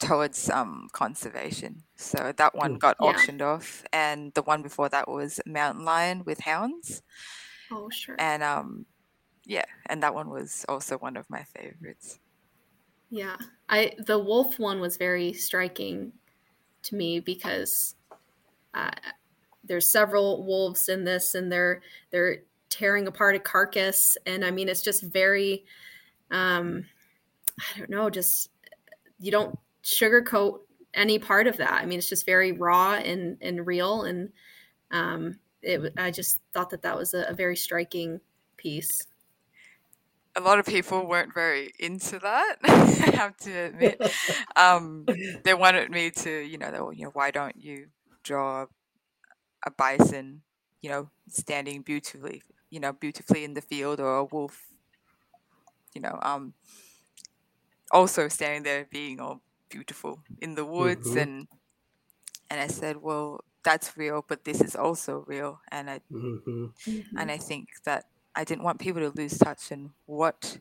[0.00, 1.84] towards um, conservation.
[1.94, 3.08] So that one got yeah.
[3.08, 7.02] auctioned off, and the one before that was Mountain Lion with hounds.
[7.70, 8.16] Oh, sure.
[8.18, 8.86] And um,
[9.44, 12.18] yeah, and that one was also one of my favorites.
[13.10, 13.36] Yeah,
[13.68, 16.12] I the wolf one was very striking
[16.84, 17.94] to me because
[18.74, 18.90] uh,
[19.64, 22.38] there's several wolves in this, and they're they're
[22.70, 25.64] tearing apart a carcass, and I mean it's just very,
[26.30, 26.86] um,
[27.58, 28.50] I don't know, just
[29.18, 30.60] you don't sugarcoat
[30.94, 31.72] any part of that.
[31.72, 34.30] I mean, it's just very raw and and real, and
[34.90, 35.92] um, it.
[35.96, 38.20] I just thought that that was a, a very striking
[38.56, 39.06] piece.
[40.36, 42.56] A lot of people weren't very into that.
[42.64, 44.00] I have to admit,
[44.54, 45.04] um,
[45.42, 47.88] they wanted me to, you know, they, you know, why don't you
[48.22, 48.66] draw
[49.66, 50.42] a bison,
[50.82, 54.68] you know, standing beautifully, you know, beautifully in the field, or a wolf,
[55.94, 56.54] you know, um,
[57.90, 61.18] also standing there being all beautiful in the woods mm-hmm.
[61.18, 61.48] and
[62.50, 66.66] and I said, well, that's real, but this is also real, and I mm-hmm.
[67.16, 70.58] and I think that I didn't want people to lose touch in what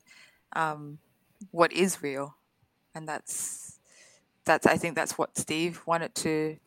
[0.53, 0.99] um,
[1.51, 2.35] what is real,
[2.93, 3.79] and that's
[4.45, 6.57] that's I think that's what Steve wanted to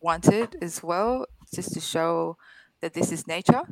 [0.00, 2.36] wanted as well, just to show
[2.80, 3.62] that this is nature,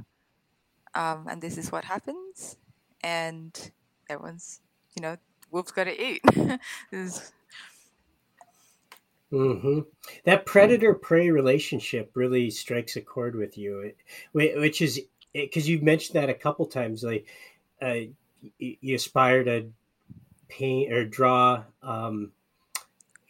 [0.95, 2.57] um, and this is what happens,
[3.03, 3.71] and
[4.09, 4.61] everyone's
[4.95, 5.17] you know
[5.57, 6.23] wolves got to eat.
[9.33, 9.81] Mm-hmm.
[10.25, 13.93] That predator prey relationship really strikes a chord with you,
[14.31, 15.01] which is
[15.33, 17.03] because you've mentioned that a couple times.
[17.03, 17.27] Like,
[17.83, 18.07] uh,
[18.61, 19.73] you aspire to
[20.49, 22.31] paint or draw um,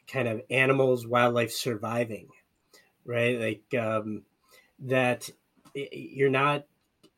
[0.07, 2.29] kind of animals, wildlife surviving,
[3.07, 3.41] right?
[3.41, 4.23] Like um,
[4.81, 5.31] that.
[5.75, 6.67] You're not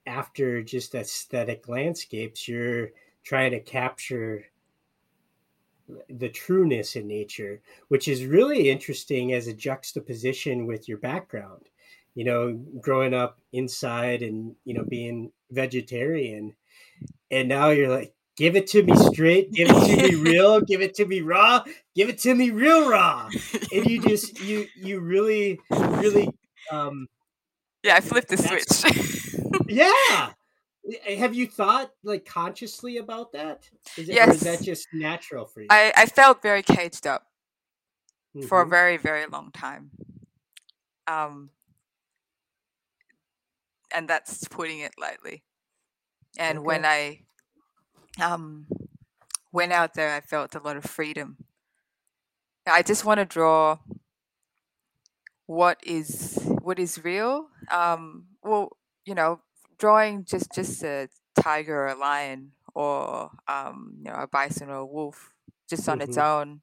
[0.07, 2.47] after just aesthetic landscapes.
[2.47, 2.91] You're
[3.25, 4.45] trying to capture
[6.09, 11.69] the trueness in nature, which is really interesting as a juxtaposition with your background.
[12.15, 16.55] You know, growing up inside and, you know, being vegetarian.
[17.31, 20.81] And now you're like, give it to me straight, give it to me real, give
[20.81, 21.63] it to me raw,
[21.95, 23.29] give it to me real raw.
[23.73, 26.29] And you just, you, you really, really,
[26.73, 27.07] um,
[27.85, 29.67] yeah, I flipped the switch.
[29.69, 30.33] yeah.
[31.07, 33.69] Eh, have you thought like consciously about that?
[33.97, 34.37] Is it, yes.
[34.37, 35.67] is that just natural for you?
[35.71, 37.27] I, I felt very caged up
[38.37, 38.47] mm-hmm.
[38.47, 38.71] for a mm-hmm.
[38.71, 39.91] very, very long time.
[41.07, 41.51] Um,
[43.95, 45.43] and that's putting it lightly.
[46.39, 46.67] And okay.
[46.67, 47.21] when I
[48.23, 48.67] um,
[49.53, 51.37] went out there, I felt a lot of freedom.
[52.67, 53.79] I just want to draw
[55.47, 57.49] what is what is real.
[57.71, 58.77] Um, well,
[59.07, 59.41] you know,
[59.79, 61.09] drawing just just a
[61.41, 65.35] tiger or a lion or um, you know a bison or a wolf
[65.69, 66.09] just on mm-hmm.
[66.09, 66.61] its own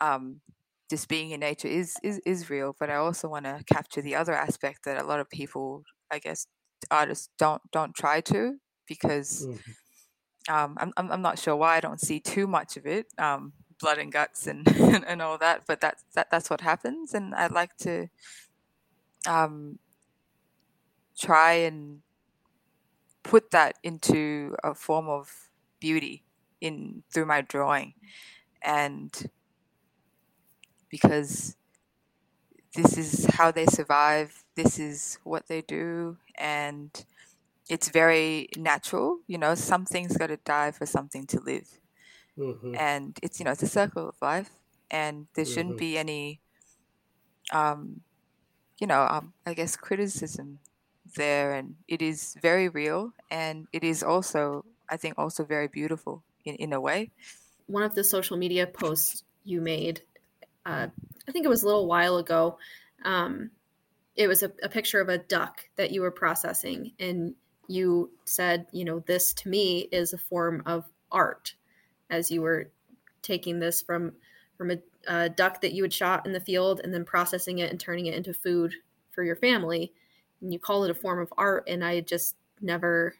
[0.00, 0.40] um,
[0.88, 4.14] just being in nature is is, is real but i also want to capture the
[4.14, 6.46] other aspect that a lot of people i guess
[6.90, 8.56] artists don't don't try to
[8.86, 10.54] because mm-hmm.
[10.54, 13.98] um, I'm, I'm not sure why i don't see too much of it um, blood
[13.98, 14.66] and guts and,
[15.06, 18.08] and all that but that's that, that's what happens and i'd like to
[19.26, 19.78] um,
[21.20, 22.00] try and
[23.22, 26.24] put that into a form of beauty
[26.60, 27.94] in through my drawing
[28.62, 29.30] and
[30.88, 31.56] because
[32.74, 37.04] this is how they survive this is what they do and
[37.68, 41.68] it's very natural you know something's got to die for something to live
[42.38, 42.74] mm-hmm.
[42.78, 44.50] and it's you know it's a circle of life
[44.90, 45.94] and there shouldn't mm-hmm.
[45.94, 46.40] be any
[47.52, 48.00] um
[48.78, 50.58] you know um, i guess criticism
[51.14, 56.22] there and it is very real and it is also i think also very beautiful
[56.44, 57.10] in, in a way.
[57.66, 60.02] One of the social media posts you made
[60.66, 60.88] uh,
[61.28, 62.58] i think it was a little while ago
[63.04, 63.50] um,
[64.16, 67.34] it was a, a picture of a duck that you were processing and
[67.68, 71.54] you said you know this to me is a form of art
[72.10, 72.70] as you were
[73.22, 74.12] taking this from
[74.58, 77.70] from a, a duck that you had shot in the field and then processing it
[77.70, 78.74] and turning it into food
[79.10, 79.92] for your family
[80.40, 83.14] and you call it a form of art and i just never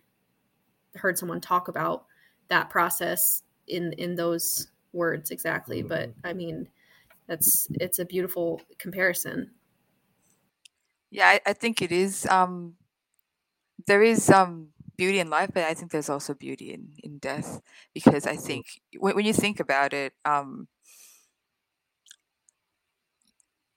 [0.94, 2.04] heard someone talk about
[2.48, 6.26] that process in in those words exactly but mm-hmm.
[6.26, 6.68] i mean
[7.26, 9.50] that's it's a beautiful comparison
[11.10, 12.74] yeah i, I think it is um
[13.86, 17.60] there is um beauty in life but i think there's also beauty in in death
[17.94, 18.66] because i think
[18.98, 20.68] when, when you think about it um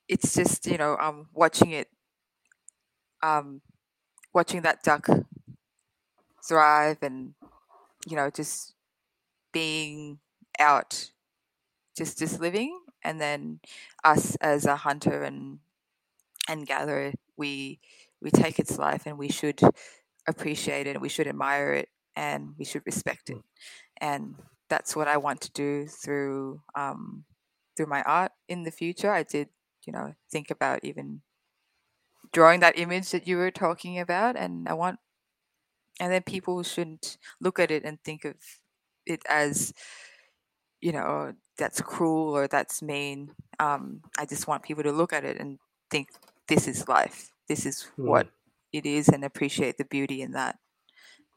[0.10, 1.88] it's just you know um watching it
[3.24, 3.62] um,
[4.34, 5.08] watching that duck
[6.48, 7.34] thrive and
[8.08, 8.76] you know just
[9.54, 10.20] being
[10.60, 11.12] out
[11.98, 12.80] just just living.
[13.06, 13.60] And then
[14.04, 15.60] us as a hunter and
[16.48, 17.80] and gatherer we
[18.22, 19.60] we take its life and we should
[20.28, 23.40] appreciate it we should admire it and we should respect it.
[24.00, 24.36] And
[24.70, 27.26] that's what i want to do through um
[27.78, 29.12] through my art in the future.
[29.12, 29.50] I did
[29.86, 31.22] you know think about even
[32.34, 35.00] drawing that image that you were talking about and i want
[36.00, 38.36] and then people shouldn't look at it and think of
[39.06, 39.74] it as
[40.82, 43.32] you know that's cruel or that's mean.
[43.60, 45.60] Um, i just want people to look at it and
[45.92, 46.10] think
[46.48, 47.32] this is life.
[47.48, 48.06] This is mm.
[48.06, 48.28] what
[48.72, 50.58] it is and appreciate the beauty in that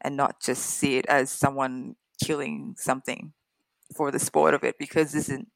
[0.01, 3.33] and not just see it as someone killing something
[3.95, 5.47] for the sport of it because this isn't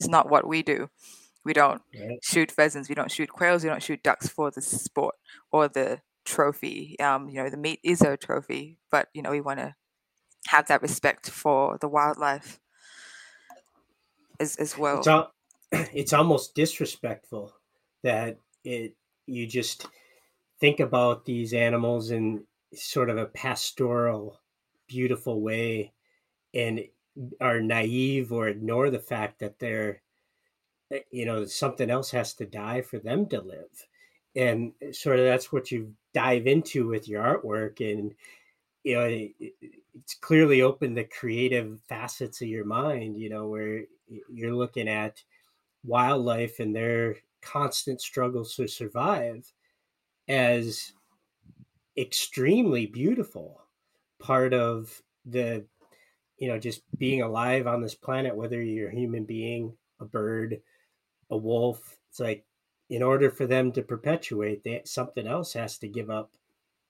[0.00, 0.88] it's not what we do
[1.46, 2.18] we don't right.
[2.22, 2.88] shoot pheasants.
[2.88, 3.62] We don't shoot quails.
[3.62, 5.14] We don't shoot ducks for the sport
[5.52, 6.98] or the trophy.
[7.00, 9.74] Um, you know, the meat is a trophy, but you know, we want to
[10.48, 12.60] have that respect for the wildlife
[14.40, 14.98] as as well.
[14.98, 15.32] It's, al-
[15.72, 17.54] it's almost disrespectful
[18.02, 19.86] that it you just
[20.60, 22.44] think about these animals in
[22.74, 24.40] sort of a pastoral,
[24.88, 25.92] beautiful way
[26.54, 26.84] and
[27.40, 30.02] are naive or ignore the fact that they're,
[30.92, 33.86] Eh, you know, something else has to die for them to live.
[34.34, 37.80] And eh, sort of that's what you dive into with your artwork.
[37.80, 38.14] And,
[38.84, 39.32] you know, it,
[39.94, 43.84] it's clearly opened the creative facets of your mind, you know, where
[44.32, 45.22] you're looking at
[45.84, 49.52] wildlife and their constant struggles to survive
[50.28, 50.92] as
[51.96, 53.62] extremely beautiful
[54.18, 55.64] part of the
[56.38, 60.60] you know just being alive on this planet whether you're a human being a bird
[61.30, 62.44] a wolf it's like
[62.88, 66.32] in order for them to perpetuate that something else has to give up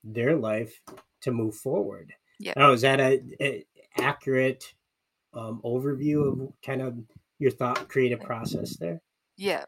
[0.04, 0.82] their life
[1.22, 2.14] to move forward.
[2.38, 2.52] Yeah.
[2.56, 3.64] Oh is that a, a
[3.98, 4.74] accurate
[5.34, 6.98] um, overview of kind of
[7.38, 9.00] your thought creative process there?
[9.36, 9.64] Yeah.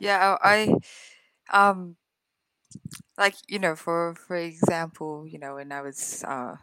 [0.00, 0.74] Yeah i
[1.52, 1.96] um
[3.16, 6.56] like you know for for example you know when i was uh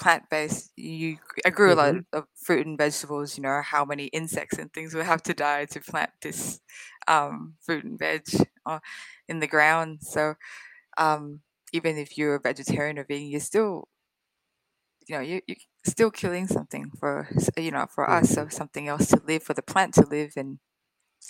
[0.00, 2.18] plant based you i grew a lot mm-hmm.
[2.18, 5.64] of fruit and vegetables you know how many insects and things would have to die
[5.64, 6.60] to plant this
[7.08, 8.22] um, fruit and veg
[8.66, 8.78] uh,
[9.28, 10.34] in the ground so
[10.98, 11.40] um,
[11.72, 13.88] even if you're a vegetarian or vegan you're still
[15.06, 18.50] you know you, you're still killing something for you know for us so mm-hmm.
[18.50, 20.58] something else to live for the plant to live and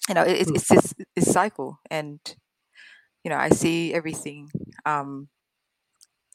[0.08, 2.20] you know it, it's this this cycle and
[3.24, 4.50] you know, I see everything.
[4.86, 5.28] Um,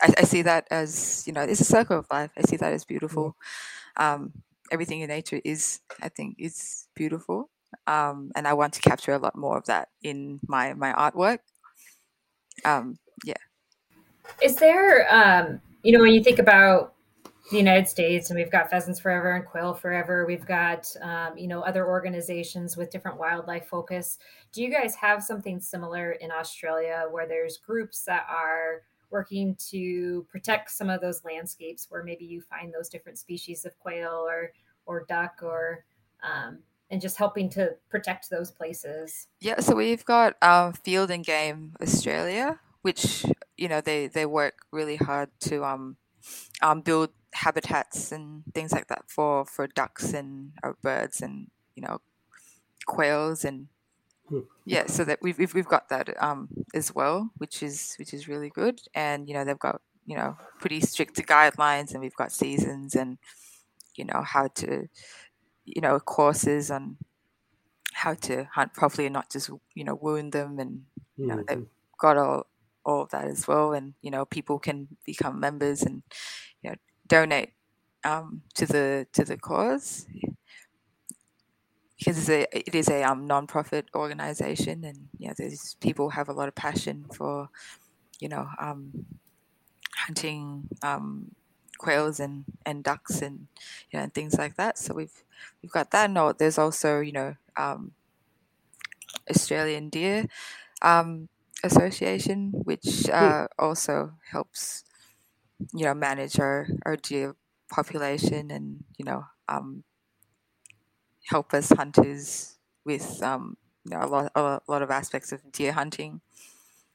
[0.02, 2.32] I, I see that as you know, it's a circle of life.
[2.38, 3.36] I see that as beautiful.
[3.98, 4.34] Um,
[4.72, 7.50] everything in nature is, I think, is beautiful,
[7.88, 11.40] um, and I want to capture a lot more of that in my my artwork.
[12.64, 13.34] Um, yeah.
[14.42, 16.96] Is there, um, you know, when you think about
[17.52, 20.26] the United States, and we've got Pheasants Forever and Quail Forever.
[20.26, 24.18] We've got, um, you know, other organizations with different wildlife focus.
[24.52, 28.82] Do you guys have something similar in Australia where there's groups that are
[29.16, 33.80] working to protect some of those landscapes where maybe you find those different species of
[33.80, 34.52] quail or
[34.86, 35.86] or duck or
[36.22, 36.60] um,
[36.90, 39.28] and just helping to protect those places?
[39.40, 44.56] Yeah, so we've got um, Field and Game Australia, which you know they they work
[44.74, 45.96] really hard to um,
[46.62, 51.82] um, build habitats and things like that for for ducks and uh, birds and you
[51.82, 52.00] know
[52.86, 53.68] quails and.
[54.66, 58.28] Yeah so that we've, we've we've got that um as well which is which is
[58.28, 58.80] really good.
[58.94, 63.18] And you know they've got you know pretty strict guidelines and we've got seasons and
[63.96, 64.88] you know how to
[65.66, 66.98] you know courses on
[67.94, 70.60] how to hunt properly and not just you know wound them.
[70.60, 70.84] And
[71.18, 71.46] you know mm-hmm.
[71.48, 71.68] they've
[72.00, 72.48] got all
[72.86, 73.74] all of that as well.
[73.74, 76.04] And you know people can become members and
[76.62, 76.76] you know
[77.08, 77.54] donate
[78.04, 80.06] um, to the to the cause
[81.98, 86.34] because it's a, it is a um, non-profit organization and know these people have a
[86.34, 87.50] lot of passion for
[88.20, 89.06] you know um,
[89.96, 91.32] hunting um,
[91.78, 93.48] quails and, and ducks and
[93.92, 94.78] you know and things like that.
[94.78, 95.24] So we've
[95.62, 96.12] we've got that.
[96.12, 97.92] Note there's also you know um,
[99.30, 100.28] Australian Deer
[100.82, 101.30] um,
[101.64, 104.84] Association which uh, also helps
[105.74, 107.36] you know manage our our deer
[107.70, 109.84] population and you know um,
[111.26, 115.72] help us hunters with um, you know a lot a lot of aspects of deer
[115.74, 116.22] hunting.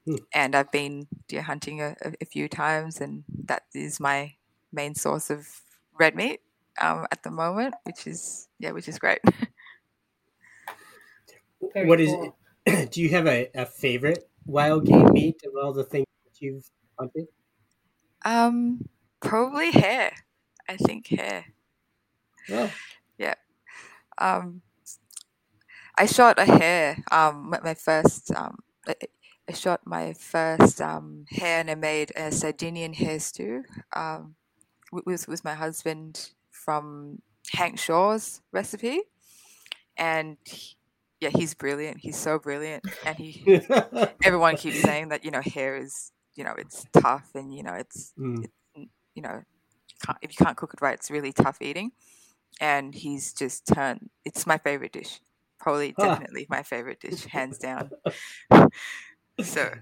[0.06, 0.16] Hmm.
[0.32, 4.34] And I've been deer hunting a, a, few times, and that is my
[4.72, 5.46] main source of
[5.98, 6.40] red meat
[6.80, 9.18] um, at the moment, which is yeah, which is great.
[11.74, 12.34] Very what cool.
[12.66, 12.88] is?
[12.90, 16.68] Do you have a, a favorite wild game meat of all the things that you've
[16.98, 17.26] hunted?
[18.24, 18.88] Um,
[19.20, 20.12] probably hare.
[20.68, 21.44] I think hare.
[22.48, 22.70] Yeah.
[24.20, 24.62] Um,
[25.96, 26.98] I shot a hare.
[27.10, 28.30] Um, my first.
[28.34, 33.64] Um, I shot my first um hare, and I made a Sardinian stew.
[33.94, 34.36] Um,
[34.92, 39.00] with with my husband from Hank Shaw's recipe,
[39.96, 40.36] and.
[40.44, 40.76] He,
[41.22, 41.98] yeah, he's brilliant.
[42.00, 43.60] He's so brilliant, and he.
[44.24, 47.74] everyone keeps saying that you know hare is you know it's tough and you know
[47.74, 48.42] it's, mm.
[48.42, 49.42] it's you know
[50.22, 51.92] if you can't cook it right it's really tough eating
[52.60, 55.20] and he's just turned it's my favorite dish
[55.58, 57.90] probably definitely my favorite dish hands down.
[59.42, 59.72] So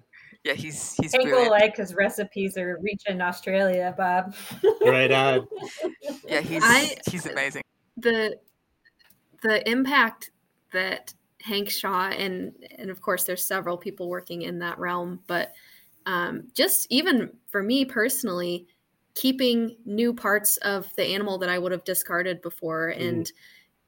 [0.45, 4.37] yeah he's he's Ankle like his recipes are reaching australia bob.
[4.87, 5.49] Right on.
[6.29, 7.63] Yeah he's I, he's amazing.
[7.97, 8.37] the
[9.43, 10.31] the impact
[10.73, 11.13] that
[11.43, 15.55] hank shaw and and of course there's several people working in that realm but
[16.09, 18.67] um, just even for me personally,
[19.19, 23.09] keeping new parts of the animal that I would have discarded before mm.
[23.09, 23.33] and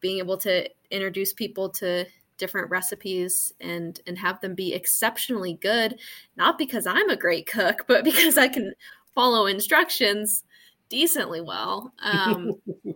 [0.00, 2.04] being able to introduce people to
[2.36, 5.98] different recipes and and have them be exceptionally good
[6.38, 8.72] not because i'm a great cook but because i can
[9.14, 10.42] follow instructions
[10.88, 12.52] decently well um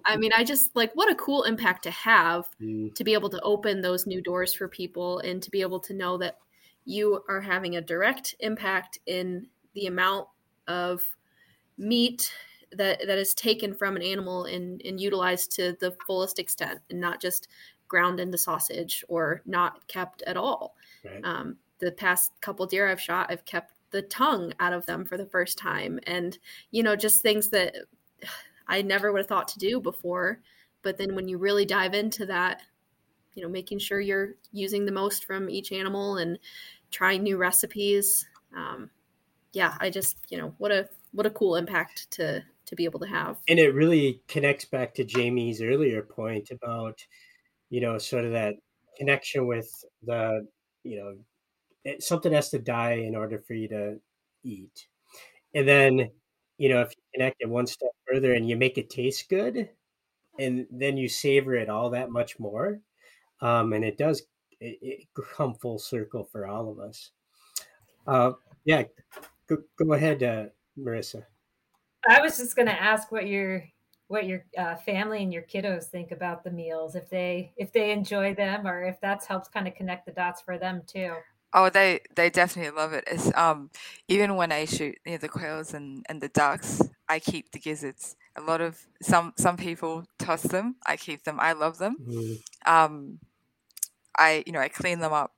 [0.07, 2.95] i mean i just like what a cool impact to have Mm.
[2.95, 5.93] to be able to open those new doors for people and to be able to
[5.93, 6.39] know that
[6.87, 10.27] you are having a direct impact in the amount
[10.67, 11.05] of
[11.79, 12.33] meat
[12.73, 17.01] that that is taken from an animal and, and utilized to the fullest extent and
[17.01, 17.49] not just
[17.89, 20.77] ground into sausage or not kept at all.
[21.05, 21.25] Right.
[21.25, 25.17] um, the past couple deer i've shot i've kept the tongue out of them for
[25.17, 26.01] the first time.
[26.07, 26.37] And
[26.71, 27.77] you know just things that
[28.69, 30.41] i never would have thought to do before.
[30.83, 32.63] But then when you really dive into that
[33.35, 36.39] you know making sure you're using the most from each animal and
[36.91, 38.89] trying new recipes um,
[39.53, 43.01] yeah i just you know what a what a cool impact to to be able
[43.01, 47.05] to have and it really connects back to Jamie's earlier point about,
[47.71, 48.55] you know, sort of that
[48.97, 49.69] connection with
[50.03, 50.47] the,
[50.83, 51.17] you know,
[51.85, 54.01] it, something has to die in order for you to
[54.43, 54.87] eat.
[55.55, 56.11] And then,
[56.59, 59.69] you know, if you connect it one step further and you make it taste good,
[60.39, 62.81] and then you savor it all that much more,
[63.41, 64.23] um, and it does
[64.61, 67.11] it, it come full circle for all of us.
[68.07, 68.33] Uh,
[68.65, 68.85] yeah,
[69.49, 70.47] go, go ahead, uh,
[70.79, 71.25] Marissa.
[72.09, 73.65] I was just going to ask what your
[74.09, 77.91] what your uh, family and your kiddos think about the meals, if they if they
[77.91, 81.15] enjoy them, or if that's helps kind of connect the dots for them too.
[81.53, 83.05] Oh, they they definitely love it.
[83.07, 83.71] It's um
[84.09, 87.59] even when I shoot you know, the quails and, and the ducks, I keep the
[87.59, 88.17] gizzards.
[88.37, 90.77] A lot of some some people toss them.
[90.85, 91.39] I keep them.
[91.41, 91.97] I love them.
[92.05, 92.43] Mm.
[92.67, 93.19] Um,
[94.19, 95.33] I you know I clean them up,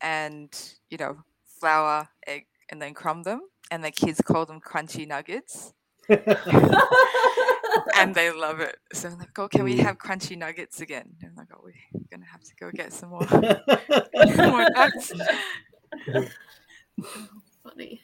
[0.00, 0.48] and
[0.90, 1.18] you know
[1.60, 3.42] flour, egg, and then crumb them.
[3.70, 5.74] And the kids call them crunchy nuggets,
[6.08, 8.76] and they love it.
[8.92, 9.80] So I'm like, oh, can we Mm.
[9.82, 11.08] have crunchy nuggets again?
[11.20, 11.74] And I'm like, oh, we're
[12.10, 13.26] gonna have to go get some more
[14.38, 15.12] more nuts.
[17.62, 18.02] funny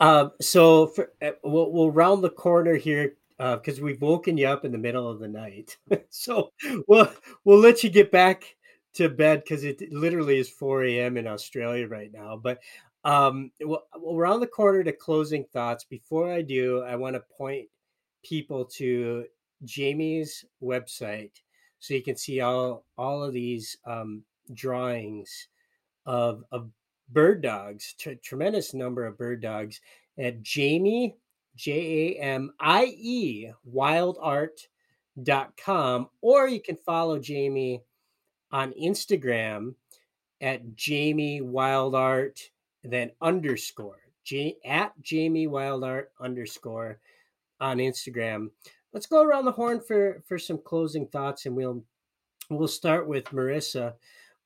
[0.00, 4.64] Um, so for, uh, we'll, we'll round the corner here because we've woken you up
[4.64, 5.76] in the middle of the night.
[6.10, 6.52] so
[6.86, 7.10] we'll
[7.44, 8.56] we'll let you get back
[8.94, 11.16] to bed because it literally is 4 a.m.
[11.16, 12.36] in Australia right now.
[12.36, 12.60] But
[13.04, 15.84] um, we'll, we'll round the corner to closing thoughts.
[15.84, 17.68] Before I do, I want to point
[18.22, 19.26] people to
[19.64, 21.32] Jamie's website
[21.78, 24.24] so you can see all all of these um,
[24.54, 25.48] drawings
[26.06, 26.70] of of
[27.10, 29.82] bird dogs, tr- tremendous number of bird dogs
[30.18, 31.14] at Jamie,
[31.56, 34.58] J A M I E, wildart.com,
[36.22, 37.82] or you can follow Jamie
[38.50, 39.74] on Instagram
[40.40, 42.40] at Jamie Wildart,
[42.84, 46.98] then underscore, J- at Jamie Wildart underscore
[47.60, 48.50] on Instagram.
[48.92, 51.82] Let's go around the horn for for some closing thoughts, and we'll
[52.50, 53.94] we'll start with Marissa.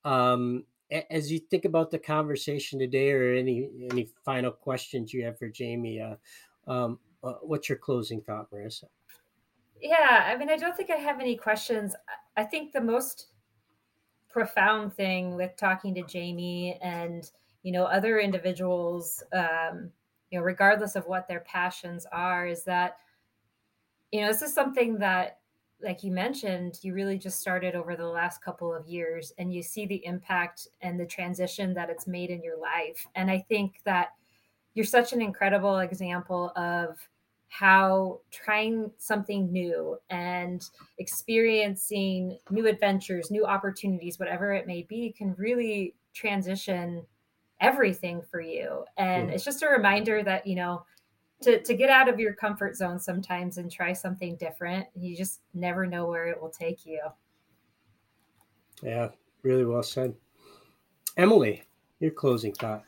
[0.05, 0.64] Um,
[1.11, 5.49] as you think about the conversation today, or any any final questions you have for
[5.49, 6.16] Jamie, uh,
[6.66, 8.84] um, uh, what's your closing thought, Marissa?
[9.80, 11.95] Yeah, I mean, I don't think I have any questions.
[12.36, 13.26] I I think the most
[14.28, 17.28] profound thing with talking to Jamie and
[17.63, 19.91] you know other individuals, um,
[20.31, 22.97] you know, regardless of what their passions are, is that
[24.13, 25.39] you know this is something that,
[25.83, 29.63] like you mentioned, you really just started over the last couple of years, and you
[29.63, 33.07] see the impact and the transition that it's made in your life.
[33.15, 34.09] And I think that
[34.75, 36.97] you're such an incredible example of
[37.49, 45.35] how trying something new and experiencing new adventures, new opportunities, whatever it may be, can
[45.39, 47.05] really transition
[47.61, 48.85] everything for you.
[48.97, 49.35] And Mhm.
[49.35, 50.85] it's just a reminder that, you know,
[51.43, 54.87] to, to get out of your comfort zone sometimes and try something different.
[54.95, 57.01] You just never know where it will take you.
[58.83, 59.11] Yeah,
[59.43, 60.15] really well said.
[61.17, 61.63] Emily,
[62.01, 62.85] your closing thought.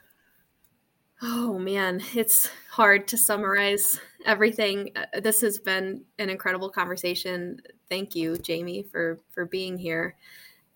[1.22, 4.92] Oh man, it's hard to summarize everything.
[4.96, 7.60] Uh, This has been an incredible conversation.
[7.88, 10.16] Thank you, Jamie, for for being here.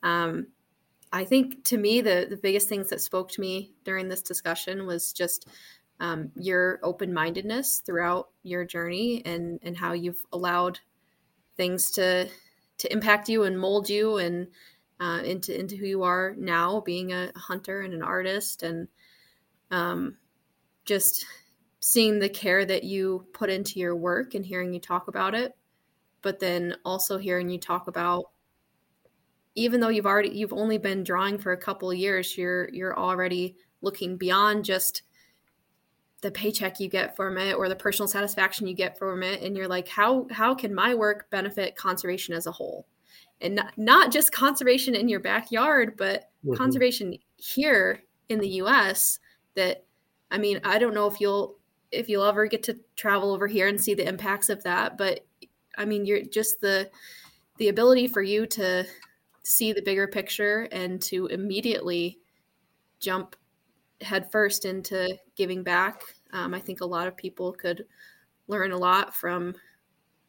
[0.03, 0.49] Um,
[1.15, 4.85] I think to me the the biggest things that spoke to me during this discussion
[4.85, 5.47] was just
[6.01, 10.81] um, your open mindedness throughout your journey and and how you've allowed
[11.57, 12.29] things to
[12.79, 14.49] to impact you and mold you and
[14.99, 18.89] uh, into into who you are now, being a hunter and an artist and
[19.71, 20.17] um,
[20.85, 21.27] just
[21.79, 25.53] seeing the care that you put into your work and hearing you talk about it
[26.23, 28.31] but then also hearing you talk about
[29.55, 32.99] even though you've already you've only been drawing for a couple of years you're you're
[32.99, 35.03] already looking beyond just
[36.23, 39.57] the paycheck you get from it or the personal satisfaction you get from it and
[39.57, 42.87] you're like how how can my work benefit conservation as a whole
[43.41, 46.57] and not, not just conservation in your backyard, but Mhm.
[46.57, 49.19] conservation here in the US
[49.55, 49.85] that
[50.31, 51.59] I mean, I don't know if you'll
[51.91, 55.27] if you'll ever get to travel over here and see the impacts of that, but
[55.77, 56.91] I mean, you're just the
[57.59, 58.85] the ability for you to
[59.45, 62.19] see the bigger picture and to immediately
[62.99, 63.37] jump
[64.01, 66.03] headfirst into giving back.
[66.33, 67.85] Um, I think a lot of people could
[68.49, 69.55] learn a lot from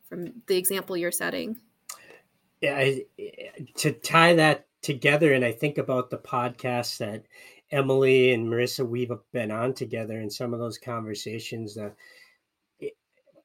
[0.07, 1.57] from the example you're setting.
[2.61, 3.05] Yeah, I,
[3.77, 7.25] to tie that together, and I think about the podcasts that
[7.71, 11.75] Emily and Marissa we've been on together, and some of those conversations.
[11.75, 11.93] The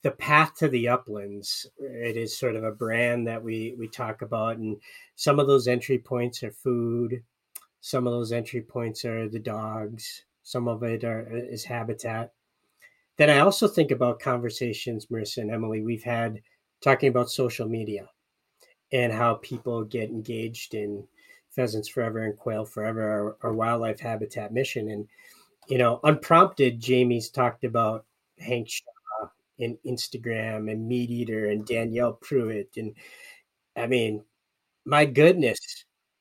[0.02, 1.66] the path to the uplands.
[1.78, 4.76] It is sort of a brand that we we talk about and
[5.16, 7.22] some of those entry points are food.
[7.80, 10.24] Some of those entry points are the dogs.
[10.42, 12.32] Some of it are is habitat.
[13.16, 16.40] Then i also think about conversations marissa and emily we've had
[16.80, 18.08] talking about social media
[18.92, 21.06] and how people get engaged in
[21.50, 24.88] pheasants forever and quail forever our, our wildlife habitat mission.
[24.88, 25.06] And
[25.68, 28.06] you know unprompted jamie's talked about
[28.38, 28.84] hank Shaw
[29.60, 32.76] and Instagram and Meat Eater and Danielle Prewett.
[32.76, 32.94] And
[33.76, 34.24] I mean,
[34.84, 35.58] my goodness,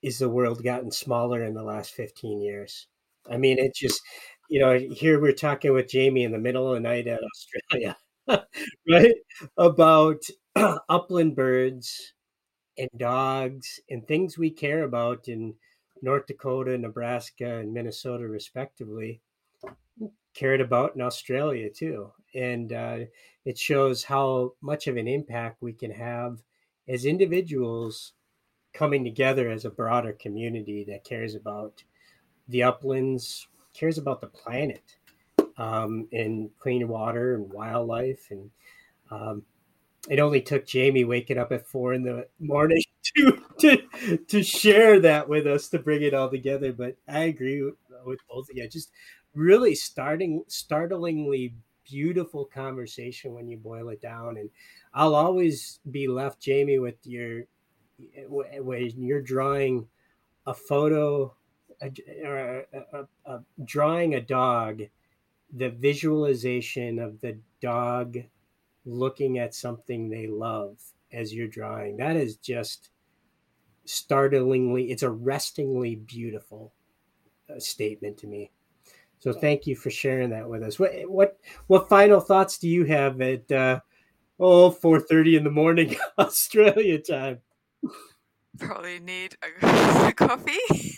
[0.01, 2.87] is the world gotten smaller in the last 15 years?
[3.29, 4.01] I mean, it just,
[4.49, 7.97] you know, here we're talking with Jamie in the middle of the night at Australia,
[8.89, 9.15] right?
[9.57, 10.21] About
[10.89, 12.13] upland birds
[12.77, 15.53] and dogs and things we care about in
[16.01, 19.21] North Dakota, Nebraska, and Minnesota, respectively
[20.34, 22.11] cared about in Australia too.
[22.34, 22.99] And uh,
[23.45, 26.39] it shows how much of an impact we can have
[26.88, 28.13] as individuals
[28.73, 31.84] coming together as a broader community that cares about
[32.47, 34.97] the uplands, cares about the planet,
[35.57, 38.27] um, and clean water and wildlife.
[38.30, 38.51] And
[39.11, 39.43] um,
[40.09, 42.82] it only took Jamie waking up at four in the morning
[43.15, 46.71] to to to share that with us to bring it all together.
[46.71, 47.75] But I agree with,
[48.30, 48.67] both of you.
[48.67, 48.91] Just
[49.34, 51.53] really starting startlingly
[51.86, 54.49] beautiful conversation when you boil it down and
[54.93, 57.43] i'll always be left jamie with your
[58.27, 59.88] when you're drawing
[60.45, 61.34] a photo
[62.23, 64.84] or a, a, a, drawing a dog
[65.53, 68.17] the visualization of the dog
[68.86, 70.77] looking at something they love
[71.11, 72.89] as you're drawing that is just
[73.86, 76.73] startlingly it's arrestingly beautiful
[77.49, 78.51] uh, statement to me
[79.20, 80.80] so thank you for sharing that with us.
[80.80, 83.80] What what what final thoughts do you have at uh,
[84.39, 87.39] oh 4:30 in the morning Australia time?
[88.57, 90.57] Probably need a coffee.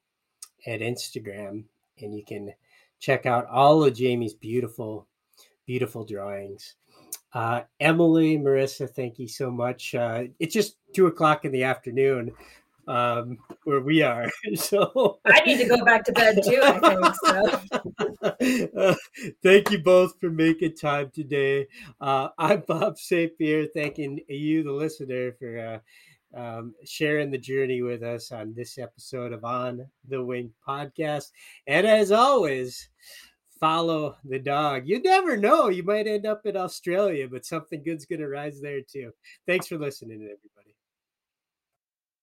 [0.67, 1.63] at Instagram.
[1.99, 2.53] And you can
[2.99, 5.07] check out all of Jamie's beautiful,
[5.65, 6.75] beautiful drawings.
[7.33, 9.95] Uh, Emily, Marissa, thank you so much.
[9.95, 12.31] Uh, it's just two o'clock in the afternoon
[12.87, 14.29] um, where we are.
[14.55, 16.59] So I need to go back to bed too.
[16.61, 18.67] I think so.
[18.77, 18.95] uh,
[19.43, 21.67] thank you both for making time today.
[21.99, 23.37] Uh, I'm Bob St.
[23.37, 25.81] Pierre, thanking you, the listener, for
[26.35, 31.31] uh, um, sharing the journey with us on this episode of On the Wing podcast.
[31.67, 32.89] And as always,
[33.59, 34.83] follow the dog.
[34.85, 35.69] You never know.
[35.69, 39.11] You might end up in Australia, but something good's going to rise there too.
[39.47, 40.70] Thanks for listening, everybody.